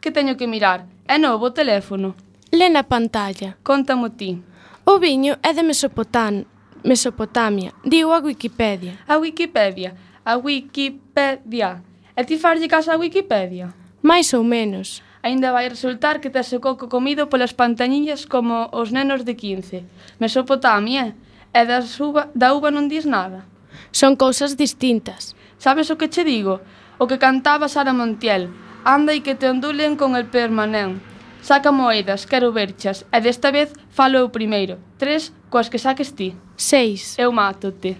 Que 0.01 0.09
teño 0.09 0.33
que 0.35 0.47
mirar? 0.47 0.87
É 1.05 1.19
novo 1.19 1.45
o 1.45 1.51
teléfono. 1.53 2.15
Lé 2.49 2.65
na 2.67 2.81
pantalla. 2.81 3.61
Contamo 3.61 4.09
ti. 4.09 4.41
O 4.89 4.97
viño 4.97 5.37
é 5.43 5.53
de 5.53 5.61
Mesopotán, 5.61 6.49
Mesopotamia, 6.83 7.69
diu 7.85 8.09
a 8.09 8.17
Wikipedia. 8.25 8.97
A 9.05 9.21
Wikipedia, 9.21 9.93
a 10.25 10.33
Wikipedia. 10.33 11.85
E 12.17 12.25
ti 12.25 12.41
farlle 12.41 12.65
caso 12.65 12.89
a 12.89 12.97
Wikipedia? 12.97 13.69
Mais 14.01 14.33
ou 14.33 14.43
menos. 14.43 15.05
Ainda 15.21 15.53
vai 15.53 15.69
resultar 15.69 16.17
que 16.17 16.33
tes 16.33 16.49
o 16.53 16.59
coco 16.59 16.89
comido 16.89 17.29
polas 17.29 17.53
pantañillas 17.53 18.25
como 18.25 18.73
os 18.73 18.89
nenos 18.89 19.21
de 19.21 19.37
15. 19.37 19.85
Mesopotamia, 20.17 21.13
e 21.53 21.61
das 21.69 22.01
uva, 22.01 22.33
da 22.33 22.57
uva 22.57 22.73
non 22.73 22.89
dis 22.89 23.05
nada. 23.05 23.45
Son 23.93 24.17
cousas 24.17 24.57
distintas. 24.57 25.37
Sabes 25.61 25.93
o 25.93 25.97
que 26.01 26.09
che 26.09 26.25
digo? 26.25 26.65
o 26.97 27.07
que 27.07 27.17
cantaba 27.17 27.69
Sara 27.69 27.93
Montiel, 27.93 28.49
anda 28.83 29.13
e 29.13 29.23
que 29.23 29.35
te 29.35 29.49
ondulen 29.49 29.95
con 29.95 30.15
el 30.15 30.27
permanén. 30.27 30.99
Saca 31.43 31.75
moedas, 31.75 32.23
quero 32.23 32.55
verchas, 32.55 33.03
e 33.11 33.19
desta 33.19 33.51
vez 33.51 33.75
falo 33.91 34.15
eu 34.19 34.31
primeiro. 34.31 34.79
Tres, 34.95 35.35
coas 35.51 35.67
que 35.67 35.81
saques 35.81 36.15
ti. 36.15 36.35
Seis. 36.55 37.19
Eu 37.19 37.35
mátote. 37.35 37.99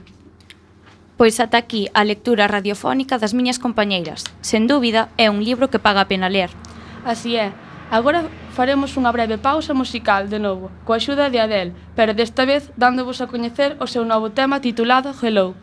Pois 1.19 1.39
ata 1.39 1.59
aquí 1.59 1.91
a 1.93 2.03
lectura 2.03 2.47
radiofónica 2.47 3.19
das 3.19 3.35
miñas 3.35 3.59
compañeiras. 3.59 4.23
Sen 4.39 4.67
dúbida, 4.67 5.11
é 5.19 5.27
un 5.27 5.43
libro 5.43 5.67
que 5.67 5.79
paga 5.79 6.03
a 6.03 6.09
pena 6.09 6.31
ler. 6.31 6.51
Así 7.03 7.35
é. 7.35 7.51
Agora 7.91 8.25
faremos 8.57 8.97
unha 8.97 9.13
breve 9.13 9.37
pausa 9.37 9.77
musical 9.77 10.25
de 10.25 10.39
novo, 10.41 10.73
coa 10.87 10.97
axuda 10.97 11.29
de 11.29 11.37
Adel, 11.37 11.75
pero 11.93 12.17
desta 12.17 12.47
vez 12.47 12.73
dándovos 12.73 13.21
a 13.21 13.29
coñecer 13.29 13.77
o 13.77 13.85
seu 13.85 14.01
novo 14.07 14.33
tema 14.33 14.63
titulado 14.63 15.13
Hello. 15.13 15.53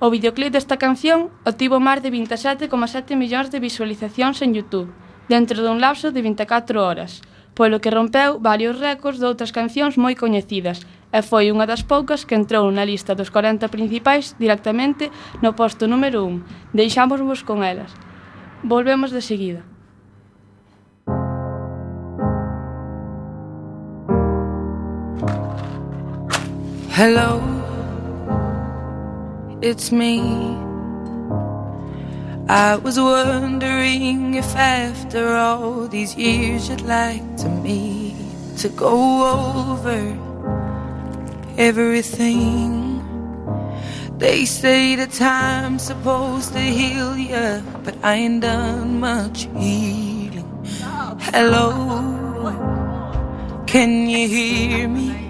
O 0.00 0.08
videoclip 0.08 0.48
desta 0.56 0.80
canción 0.80 1.28
obtivo 1.44 1.76
máis 1.76 2.00
de 2.00 2.08
27,7 2.08 3.20
millóns 3.20 3.52
de 3.52 3.60
visualizacións 3.60 4.40
en 4.40 4.56
Youtube, 4.56 4.88
dentro 5.28 5.60
dun 5.60 5.76
lapso 5.76 6.08
de 6.08 6.24
24 6.24 6.80
horas, 6.80 7.20
polo 7.52 7.84
que 7.84 7.92
rompeu 7.92 8.40
varios 8.40 8.80
récords 8.80 9.20
de 9.20 9.28
outras 9.28 9.52
cancións 9.52 10.00
moi 10.00 10.16
coñecidas 10.16 10.88
e 11.12 11.20
foi 11.20 11.52
unha 11.52 11.68
das 11.68 11.84
poucas 11.84 12.24
que 12.24 12.32
entrou 12.32 12.64
na 12.72 12.88
lista 12.88 13.12
dos 13.12 13.28
40 13.28 13.68
principais 13.68 14.32
directamente 14.40 15.12
no 15.44 15.52
posto 15.52 15.84
número 15.84 16.24
1. 16.24 16.72
Deixámosvos 16.72 17.44
con 17.44 17.60
elas. 17.60 17.92
Volvemos 18.64 19.12
de 19.12 19.20
seguida. 19.20 19.60
Hello 26.96 27.59
it's 29.62 29.92
me. 29.92 30.20
I 32.48 32.76
was 32.76 32.98
wondering 32.98 34.34
if 34.34 34.56
after 34.56 35.36
all 35.36 35.86
these 35.86 36.16
years 36.16 36.68
you'd 36.68 36.80
like 36.82 37.36
to 37.38 37.48
meet 37.48 38.16
to 38.58 38.68
go 38.70 38.96
over 39.76 40.18
everything. 41.56 42.88
They 44.18 44.44
say 44.44 44.96
the 44.96 45.06
time's 45.06 45.82
supposed 45.82 46.52
to 46.52 46.60
heal 46.60 47.16
ya, 47.16 47.60
but 47.84 47.94
I 48.02 48.14
ain't 48.14 48.42
done 48.42 49.00
much 49.00 49.48
healing. 49.56 50.48
Hello, 51.32 51.70
can 53.66 54.08
you 54.08 54.26
hear 54.28 54.88
me? 54.88 55.29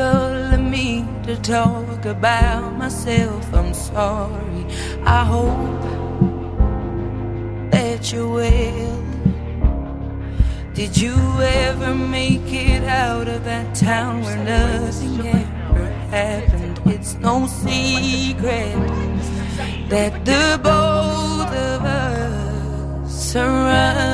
Of 0.00 0.60
me 0.60 1.04
to 1.24 1.36
talk 1.36 2.04
about 2.04 2.76
myself. 2.76 3.52
I'm 3.54 3.74
sorry. 3.74 4.66
I 5.04 5.24
hope 5.24 5.82
that 7.70 8.12
you're 8.12 8.28
well. 8.28 9.04
Did 10.74 10.96
you 10.96 11.16
ever 11.40 11.94
make 11.94 12.52
it 12.52 12.84
out 12.84 13.28
of 13.28 13.44
that 13.44 13.74
town 13.74 14.22
where 14.22 14.36
nothing 14.44 15.26
ever 15.26 15.86
happened? 16.10 16.80
It's 16.86 17.14
no 17.14 17.46
secret 17.46 18.76
that 19.88 20.24
the 20.24 20.60
both 20.62 21.52
of 21.52 21.84
us 21.84 23.36
are 23.36 23.46
running 23.46 24.07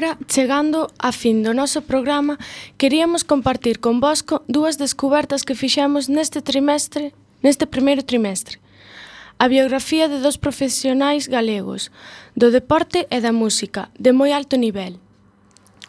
agora, 0.00 0.18
chegando 0.28 0.88
a 0.98 1.12
fin 1.12 1.42
do 1.44 1.52
noso 1.52 1.82
programa, 1.82 2.38
queríamos 2.80 3.20
compartir 3.20 3.84
convosco 3.84 4.40
dúas 4.48 4.80
descubertas 4.80 5.44
que 5.44 5.54
fixemos 5.54 6.08
neste 6.08 6.40
trimestre, 6.40 7.12
neste 7.44 7.68
primeiro 7.68 8.00
trimestre. 8.00 8.56
A 9.38 9.44
biografía 9.48 10.08
de 10.08 10.24
dos 10.24 10.40
profesionais 10.40 11.28
galegos, 11.28 11.92
do 12.32 12.48
deporte 12.48 13.04
e 13.12 13.20
da 13.20 13.28
música, 13.28 13.92
de 14.00 14.16
moi 14.16 14.32
alto 14.32 14.56
nivel. 14.56 14.96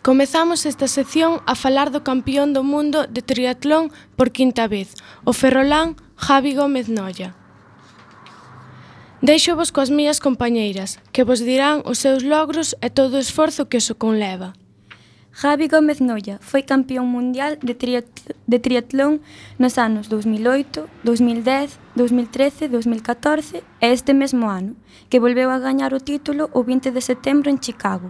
Comezamos 0.03 0.68
esta 0.68 0.91
sección 0.91 1.39
a 1.47 1.55
falar 1.55 1.88
do 1.88 2.03
campeón 2.03 2.51
do 2.51 2.68
mundo 2.68 3.07
de 3.07 3.24
triatlón 3.24 3.95
por 4.20 4.36
quinta 4.36 4.68
vez, 4.68 4.91
o 5.24 5.32
ferrolán 5.32 5.95
Javi 6.20 6.51
Gómez 6.51 6.91
Noia. 6.91 7.40
Deixo 9.22 9.55
vos 9.55 9.69
coas 9.69 9.93
mías 9.93 10.17
compañeiras, 10.17 10.97
que 11.13 11.22
vos 11.22 11.45
dirán 11.45 11.86
os 11.86 12.01
seus 12.01 12.26
logros 12.26 12.74
e 12.82 12.89
todo 12.89 13.22
o 13.22 13.22
esforzo 13.22 13.69
que 13.69 13.78
iso 13.78 13.93
conleva. 13.93 14.57
Javi 15.30 15.69
Gómez 15.69 16.01
Noia 16.01 16.41
foi 16.41 16.65
campeón 16.65 17.05
mundial 17.05 17.61
de, 17.61 17.78
triatl 17.78 18.34
de 18.49 18.57
triatlón 18.57 19.22
nos 19.61 19.78
anos 19.78 20.09
2008, 20.09 21.05
2010, 21.05 21.78
2013, 21.93 22.74
2014 22.74 23.61
e 23.61 23.88
este 23.93 24.17
mesmo 24.17 24.49
ano, 24.49 24.74
que 25.05 25.22
volveu 25.22 25.53
a 25.53 25.61
gañar 25.61 25.93
o 25.93 26.01
título 26.01 26.49
o 26.57 26.65
20 26.65 26.89
de 26.89 27.05
setembro 27.05 27.53
en 27.53 27.61
Chicago. 27.61 28.09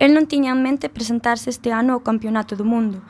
El 0.00 0.16
non 0.16 0.24
tiña 0.24 0.56
en 0.56 0.64
mente 0.64 0.88
presentarse 0.88 1.52
este 1.52 1.76
ano 1.76 1.92
ao 1.92 2.00
Campeonato 2.00 2.56
do 2.56 2.64
Mundo, 2.64 3.04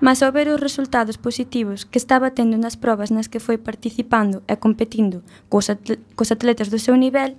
Mas 0.00 0.22
ao 0.22 0.32
ver 0.32 0.48
os 0.48 0.60
resultados 0.60 1.16
positivos 1.16 1.84
que 1.84 1.98
estaba 1.98 2.34
tendo 2.34 2.58
nas 2.58 2.74
probas 2.74 3.10
nas 3.10 3.28
que 3.30 3.42
foi 3.42 3.58
participando 3.58 4.42
e 4.48 4.54
competindo 4.56 5.22
cos, 5.48 5.70
atle 5.70 5.98
cos 6.18 6.32
atletas 6.34 6.68
do 6.68 6.78
seu 6.78 6.96
nivel, 6.98 7.38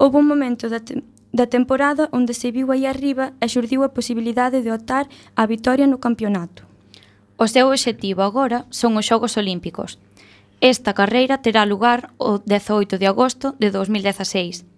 houve 0.00 0.16
un 0.16 0.26
momento 0.26 0.68
da, 0.68 0.80
te 0.80 1.04
da 1.30 1.46
temporada 1.46 2.08
onde 2.10 2.34
se 2.34 2.50
viu 2.50 2.72
aí 2.72 2.86
arriba 2.86 3.36
e 3.38 3.46
xurdiu 3.46 3.84
a 3.84 3.94
posibilidade 3.94 4.64
de 4.64 4.72
optar 4.72 5.06
a 5.36 5.46
vitoria 5.46 5.86
no 5.86 6.02
campeonato. 6.02 6.66
O 7.38 7.46
seu 7.46 7.68
obxectivo 7.68 8.24
agora 8.24 8.66
son 8.70 8.98
os 8.98 9.06
Xogos 9.06 9.36
Olímpicos. 9.36 10.00
Esta 10.60 10.92
carreira 10.92 11.38
terá 11.38 11.64
lugar 11.64 12.12
o 12.18 12.42
18 12.42 12.98
de 12.98 13.06
agosto 13.06 13.54
de 13.56 13.70
2016 13.70 14.69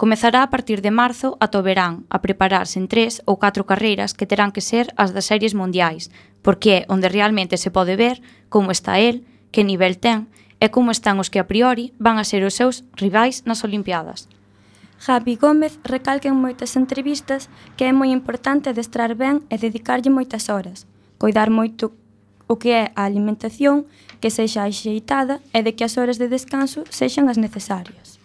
Comezará 0.00 0.42
a 0.42 0.48
partir 0.48 0.80
de 0.80 0.90
marzo 0.90 1.36
ata 1.44 1.60
o 1.60 1.62
verán 1.68 2.08
a 2.08 2.24
prepararse 2.24 2.80
en 2.80 2.88
tres 2.88 3.20
ou 3.28 3.36
catro 3.36 3.68
carreiras 3.68 4.16
que 4.16 4.24
terán 4.24 4.48
que 4.48 4.64
ser 4.64 4.88
as 4.96 5.12
das 5.12 5.28
series 5.28 5.52
mundiais, 5.52 6.08
porque 6.40 6.70
é 6.72 6.80
onde 6.88 7.12
realmente 7.12 7.60
se 7.60 7.68
pode 7.68 8.00
ver 8.00 8.24
como 8.48 8.72
está 8.72 8.96
el, 8.96 9.28
que 9.52 9.60
nivel 9.60 10.00
ten 10.00 10.32
e 10.56 10.72
como 10.72 10.88
están 10.88 11.20
os 11.20 11.28
que 11.28 11.36
a 11.36 11.44
priori 11.44 11.92
van 12.00 12.16
a 12.16 12.24
ser 12.24 12.40
os 12.48 12.56
seus 12.56 12.80
rivais 12.96 13.44
nas 13.44 13.60
Olimpiadas. 13.60 14.24
Javi 14.96 15.36
Gómez 15.36 15.76
recalca 15.84 16.32
en 16.32 16.40
moitas 16.40 16.80
entrevistas 16.80 17.52
que 17.76 17.84
é 17.84 17.92
moi 17.92 18.08
importante 18.08 18.72
adestrar 18.72 19.12
ben 19.12 19.44
e 19.52 19.60
dedicarlle 19.60 20.08
moitas 20.08 20.48
horas, 20.48 20.88
cuidar 21.20 21.52
moito 21.52 21.92
o 22.48 22.56
que 22.56 22.72
é 22.72 22.88
a 22.96 23.04
alimentación, 23.04 23.84
que 24.16 24.32
sexa 24.32 24.64
axeitada 24.64 25.44
e 25.52 25.60
de 25.60 25.76
que 25.76 25.84
as 25.84 26.00
horas 26.00 26.16
de 26.16 26.32
descanso 26.32 26.88
sexan 26.88 27.28
as 27.28 27.36
necesarias. 27.36 28.19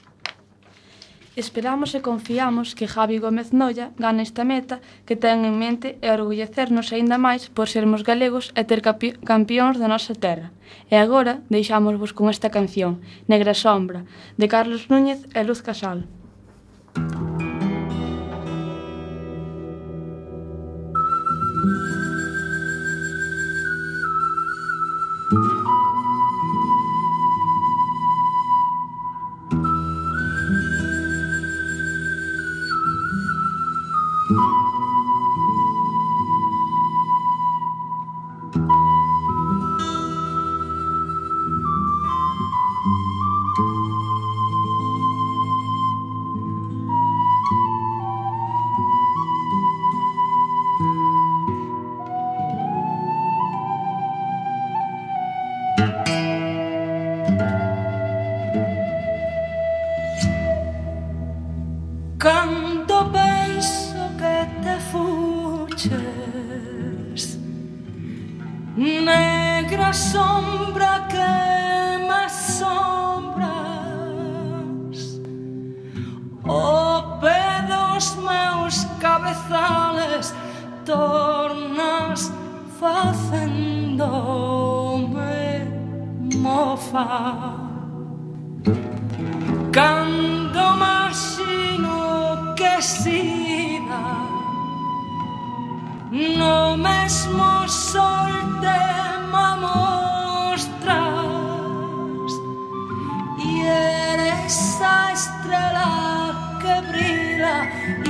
Esperamos 1.35 1.93
e 1.93 1.99
confiamos 1.99 2.75
que 2.77 2.87
Javi 2.87 3.19
Gómez 3.19 3.51
Noia 3.51 3.91
gane 3.99 4.23
esta 4.23 4.47
meta 4.47 4.79
que 5.05 5.19
ten 5.19 5.43
en 5.43 5.59
mente 5.59 5.99
e 5.99 6.07
orgullecernos 6.07 6.95
aínda 6.95 7.19
máis 7.19 7.51
por 7.51 7.67
sermos 7.67 8.07
galegos 8.07 8.55
e 8.55 8.63
ter 8.63 8.79
campións 9.31 9.75
da 9.75 9.91
nosa 9.91 10.15
terra. 10.15 10.55
E 10.87 10.95
agora 10.95 11.43
deixámosvos 11.51 12.15
con 12.15 12.31
esta 12.31 12.49
canción, 12.55 13.03
Negra 13.27 13.51
Sombra, 13.51 14.07
de 14.39 14.47
Carlos 14.47 14.87
Núñez 14.87 15.19
e 15.35 15.43
Luz 15.43 15.59
Casal. 15.59 16.07
Música 21.65 21.94
Tornas 80.85 82.31
facendome 82.79 84.15
mofa. 86.37 87.65
Cando 89.73 90.65
imagino 91.25 92.53
que 92.55 92.81
sida 92.81 94.03
No 96.11 96.77
mesmo 96.77 97.67
sol 97.67 98.31
te 98.61 98.79
mostras 99.59 101.01
E 103.39 103.65
eres 103.65 104.81
a 104.81 105.11
estrela 105.11 106.57
que 106.61 106.81
brila 106.89 107.57
E 108.05 108.09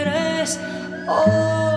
eres 0.00 0.60
o 1.08 1.73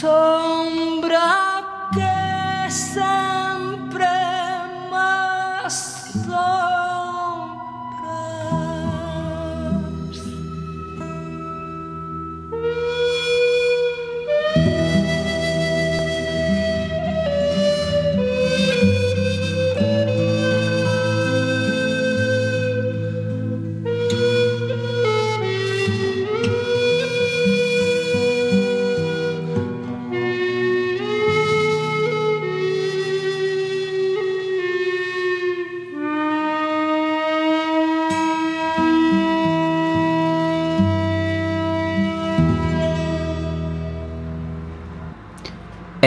so 0.00 0.39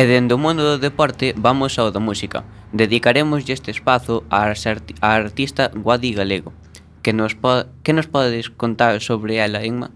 E 0.03 0.05
dende 0.05 0.35
o 0.35 0.37
mundo 0.37 0.63
do 0.67 0.83
deporte 0.83 1.31
vamos 1.31 1.79
ao 1.79 1.87
da 1.87 2.03
música. 2.03 2.43
Dedicaremoslle 2.75 3.55
este 3.55 3.71
espazo 3.71 4.27
á 4.27 4.51
arti 4.51 4.91
artista 4.99 5.71
Guadi 5.71 6.11
Galego. 6.11 6.51
Que 6.99 7.15
nos, 7.15 7.39
po 7.39 7.71
que 7.87 7.95
nos 7.95 8.11
podes 8.11 8.51
contar 8.51 8.99
sobre 8.99 9.39
ela, 9.39 9.63
Inma? 9.63 9.95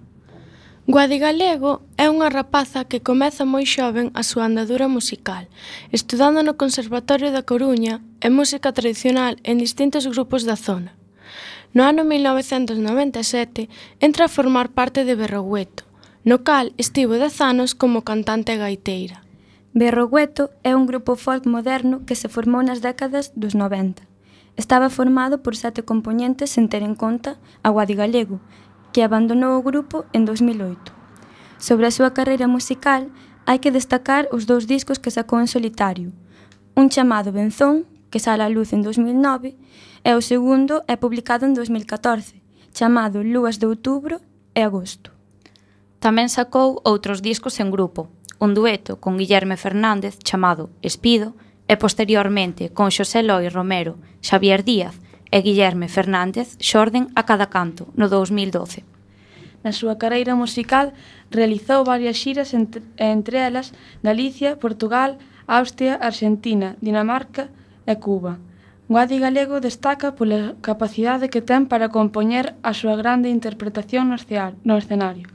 Guadi 0.87 1.19
Galego 1.19 1.83
é 1.99 2.07
unha 2.07 2.31
rapaza 2.31 2.87
que 2.87 3.03
comeza 3.03 3.43
moi 3.43 3.67
xoven 3.67 4.07
a 4.15 4.23
súa 4.23 4.47
andadura 4.47 4.87
musical, 4.87 5.51
estudando 5.91 6.39
no 6.39 6.55
Conservatorio 6.55 7.35
da 7.35 7.43
Coruña 7.43 7.99
e 8.23 8.31
música 8.31 8.71
tradicional 8.71 9.35
en 9.43 9.59
distintos 9.59 10.07
grupos 10.07 10.47
da 10.47 10.55
zona. 10.55 10.95
No 11.75 11.83
ano 11.83 12.07
1997 12.07 13.67
entra 13.99 14.31
a 14.31 14.31
formar 14.31 14.71
parte 14.71 15.03
de 15.03 15.19
Berrogueto, 15.19 15.83
no 16.23 16.47
cal 16.47 16.71
estivo 16.79 17.19
dez 17.19 17.43
anos 17.43 17.75
como 17.75 18.07
cantante 18.07 18.55
gaiteira. 18.55 19.26
Berrogueto 19.77 20.49
é 20.63 20.75
un 20.75 20.89
grupo 20.89 21.13
folk 21.15 21.45
moderno 21.45 22.01
que 22.01 22.17
se 22.17 22.33
formou 22.33 22.65
nas 22.65 22.81
décadas 22.81 23.29
dos 23.37 23.53
90. 23.53 24.01
Estaba 24.57 24.89
formado 24.89 25.45
por 25.45 25.53
sete 25.53 25.85
componentes 25.85 26.49
sen 26.49 26.65
ter 26.65 26.81
en 26.81 26.97
conta 26.97 27.37
a 27.61 27.69
Guadi 27.69 27.93
Galego, 27.93 28.41
que 28.89 29.05
abandonou 29.05 29.53
o 29.53 29.61
grupo 29.61 30.09
en 30.17 30.25
2008. 30.25 30.81
Sobre 31.61 31.85
a 31.85 31.93
súa 31.93 32.09
carreira 32.09 32.49
musical, 32.49 33.13
hai 33.45 33.61
que 33.61 33.69
destacar 33.69 34.25
os 34.33 34.49
dous 34.49 34.65
discos 34.65 34.97
que 34.97 35.13
sacou 35.13 35.37
en 35.37 35.45
solitario. 35.45 36.09
Un 36.73 36.89
chamado 36.89 37.29
Benzón, 37.29 37.85
que 38.09 38.17
sale 38.17 38.41
á 38.41 38.49
luz 38.49 38.73
en 38.73 38.81
2009, 38.81 39.61
e 40.01 40.11
o 40.17 40.25
segundo 40.25 40.81
é 40.89 40.97
publicado 40.97 41.45
en 41.45 41.53
2014, 41.53 42.41
chamado 42.73 43.21
Lúas 43.21 43.61
de 43.61 43.69
Outubro 43.69 44.25
e 44.57 44.65
Agosto. 44.65 45.13
Tamén 46.01 46.33
sacou 46.33 46.81
outros 46.81 47.21
discos 47.21 47.61
en 47.61 47.69
grupo, 47.69 48.09
un 48.39 48.53
dueto 48.53 48.99
con 48.99 49.17
Guillerme 49.17 49.57
Fernández 49.57 50.19
chamado 50.19 50.69
Espido 50.81 51.33
e 51.67 51.75
posteriormente 51.77 52.71
con 52.71 52.91
Xosé 52.91 53.23
Loi 53.23 53.49
Romero, 53.49 53.97
Xavier 54.21 54.63
Díaz 54.63 54.95
e 55.31 55.41
Guillerme 55.41 55.87
Fernández 55.87 56.55
xorden 56.59 57.09
a 57.15 57.25
cada 57.25 57.47
canto 57.49 57.91
no 57.99 58.07
2012. 58.07 58.83
Na 59.65 59.73
súa 59.75 59.99
carreira 59.99 60.37
musical 60.37 60.93
realizou 61.33 61.83
varias 61.83 62.15
xiras 62.21 62.53
entre, 62.53 62.85
entre 62.95 63.43
elas 63.43 63.73
Galicia, 64.05 64.55
Portugal, 64.55 65.17
Austria, 65.47 65.99
Argentina, 65.99 66.77
Dinamarca 66.79 67.49
e 67.83 67.95
Cuba. 67.97 68.39
Guadi 68.87 69.19
Galego 69.19 69.59
destaca 69.59 70.15
pola 70.15 70.55
capacidade 70.63 71.27
que 71.27 71.43
ten 71.43 71.67
para 71.67 71.91
compoñer 71.91 72.55
a 72.63 72.71
súa 72.71 72.95
grande 72.95 73.27
interpretación 73.27 74.07
no 74.63 74.75
escenario, 74.79 75.27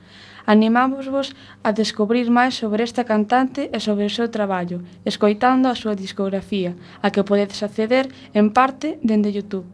Animámosvos 0.46 1.34
a 1.62 1.70
descubrir 1.70 2.30
máis 2.30 2.58
sobre 2.58 2.82
esta 2.82 3.06
cantante 3.06 3.70
e 3.70 3.78
sobre 3.78 4.06
o 4.06 4.14
seu 4.14 4.26
traballo, 4.28 4.82
escoitando 5.06 5.70
a 5.70 5.78
súa 5.78 5.94
discografía, 5.94 6.74
a 7.02 7.10
que 7.14 7.22
podedes 7.22 7.62
acceder 7.62 8.10
en 8.34 8.50
parte 8.50 8.98
dende 9.02 9.30
Youtube. 9.30 9.68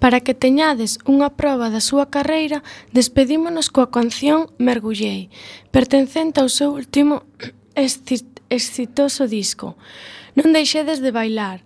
Para 0.00 0.24
que 0.24 0.32
teñades 0.32 0.96
unha 1.04 1.28
proba 1.36 1.68
da 1.68 1.84
súa 1.84 2.08
carreira, 2.08 2.64
despedímonos 2.90 3.68
coa 3.68 3.92
canción 3.92 4.48
Mergullei, 4.56 5.28
pertencente 5.68 6.40
ao 6.40 6.48
seu 6.48 6.72
último 6.72 7.28
exitoso 8.50 9.28
disco. 9.28 9.76
Non 10.34 10.56
deixedes 10.56 11.04
de 11.04 11.12
bailar. 11.12 11.60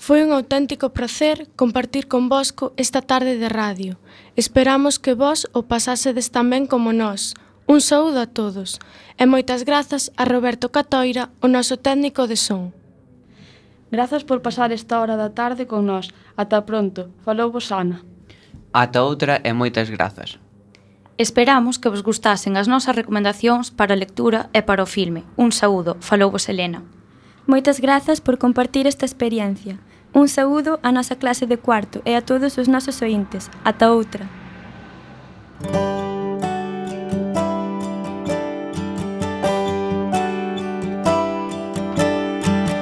Foi 0.00 0.24
un 0.24 0.32
auténtico 0.32 0.90
placer 0.96 1.46
compartir 1.60 2.08
con 2.08 2.32
vosco 2.32 2.72
esta 2.80 3.04
tarde 3.04 3.38
de 3.38 3.52
radio. 3.52 4.00
Esperamos 4.34 4.98
que 4.98 5.14
vos 5.14 5.46
o 5.52 5.68
pasásedes 5.68 6.32
ben 6.32 6.64
como 6.66 6.90
nós. 6.90 7.36
Un 7.66 7.80
saúdo 7.80 8.20
a 8.20 8.26
todos 8.28 8.76
e 9.16 9.24
moitas 9.24 9.64
grazas 9.64 10.12
a 10.20 10.28
Roberto 10.28 10.68
Catoira, 10.68 11.32
o 11.40 11.48
noso 11.48 11.80
técnico 11.80 12.28
de 12.28 12.36
son. 12.36 12.76
Grazas 13.88 14.24
por 14.24 14.42
pasar 14.42 14.68
esta 14.68 15.00
hora 15.00 15.16
da 15.16 15.32
tarde 15.32 15.64
con 15.64 15.86
nós. 15.86 16.12
Ata 16.36 16.66
pronto. 16.66 17.08
Falou 17.24 17.48
vos 17.48 17.72
Ana. 17.72 18.04
Ata 18.74 19.00
outra 19.00 19.40
e 19.40 19.54
moitas 19.56 19.88
grazas. 19.88 20.36
Esperamos 21.16 21.78
que 21.78 21.88
vos 21.88 22.02
gustasen 22.02 22.58
as 22.58 22.68
nosas 22.68 22.98
recomendacións 22.98 23.70
para 23.70 23.94
a 23.94 24.00
lectura 24.00 24.50
e 24.52 24.60
para 24.66 24.82
o 24.82 24.90
filme. 24.90 25.24
Un 25.38 25.54
saúdo, 25.54 25.96
falou 26.04 26.28
vos 26.34 26.44
Helena. 26.50 26.82
Moitas 27.46 27.80
grazas 27.80 28.20
por 28.20 28.36
compartir 28.36 28.84
esta 28.84 29.06
experiencia. 29.06 29.80
Un 30.12 30.28
saúdo 30.28 30.82
á 30.84 30.92
nosa 30.92 31.16
clase 31.16 31.48
de 31.48 31.56
cuarto 31.56 32.04
e 32.04 32.12
a 32.12 32.20
todos 32.20 32.58
os 32.60 32.68
nosos 32.68 33.00
ointes. 33.00 33.48
Ata 33.64 33.88
outra. 33.88 34.28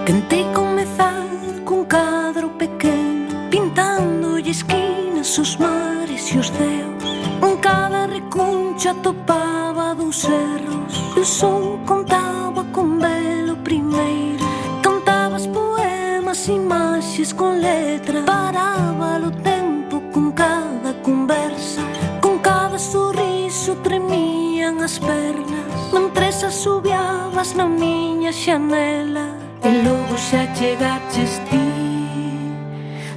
Tentei 0.04 0.44
comezar 0.52 1.28
cun 1.64 1.84
cadro 1.84 2.50
pequeno 2.58 3.48
Pintándolle 3.50 4.50
esquinas 4.50 5.38
os 5.38 5.56
mares 5.56 6.28
e 6.34 6.38
os 6.38 6.48
ceos. 6.48 7.04
En 7.40 7.56
cada 7.58 8.06
recuncha 8.06 8.94
topaba 8.94 9.94
dous 9.94 10.24
erros 10.24 11.16
Eu 11.16 11.24
sou 11.24 11.78
contaba 11.86 12.64
con 12.72 12.98
velo 12.98 13.56
primeiro. 13.58 14.44
Cantabas 14.82 15.46
poemas, 15.46 16.48
imaxes 16.48 17.32
con 17.32 17.60
letra 17.60 18.22
Paraba 18.26 19.20
o 19.24 19.30
tempo 19.30 20.02
con 20.12 20.32
cada 20.32 20.94
conversa. 21.04 21.80
Con 22.20 22.40
cada 22.40 22.76
sorriso 22.76 23.76
tremían 23.84 24.82
as 24.82 24.98
pernas 24.98 25.92
Mentre 25.92 26.26
as 26.26 26.54
subiabas 26.54 27.54
na 27.54 27.66
miña 27.68 28.32
xanela. 28.32 29.31
E 29.64 29.70
logo 29.84 30.16
xa 30.16 30.42
chegaches 30.56 31.40
ti 31.48 31.64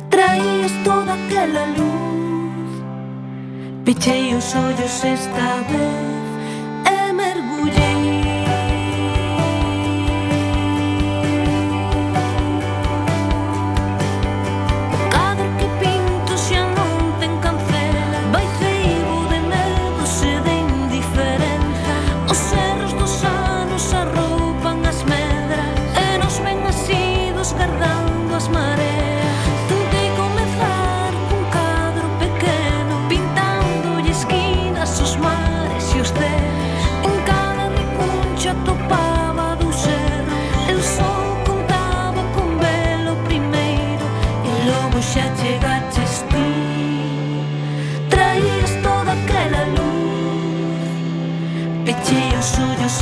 Traías 0.10 0.72
toda 0.84 1.14
aquela 1.14 1.66
luz. 1.78 2.84
Pechei 3.84 4.34
os 4.36 4.56
ollos 4.56 5.04
esta 5.04 5.48
vez 5.70 6.15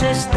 This. 0.04 0.33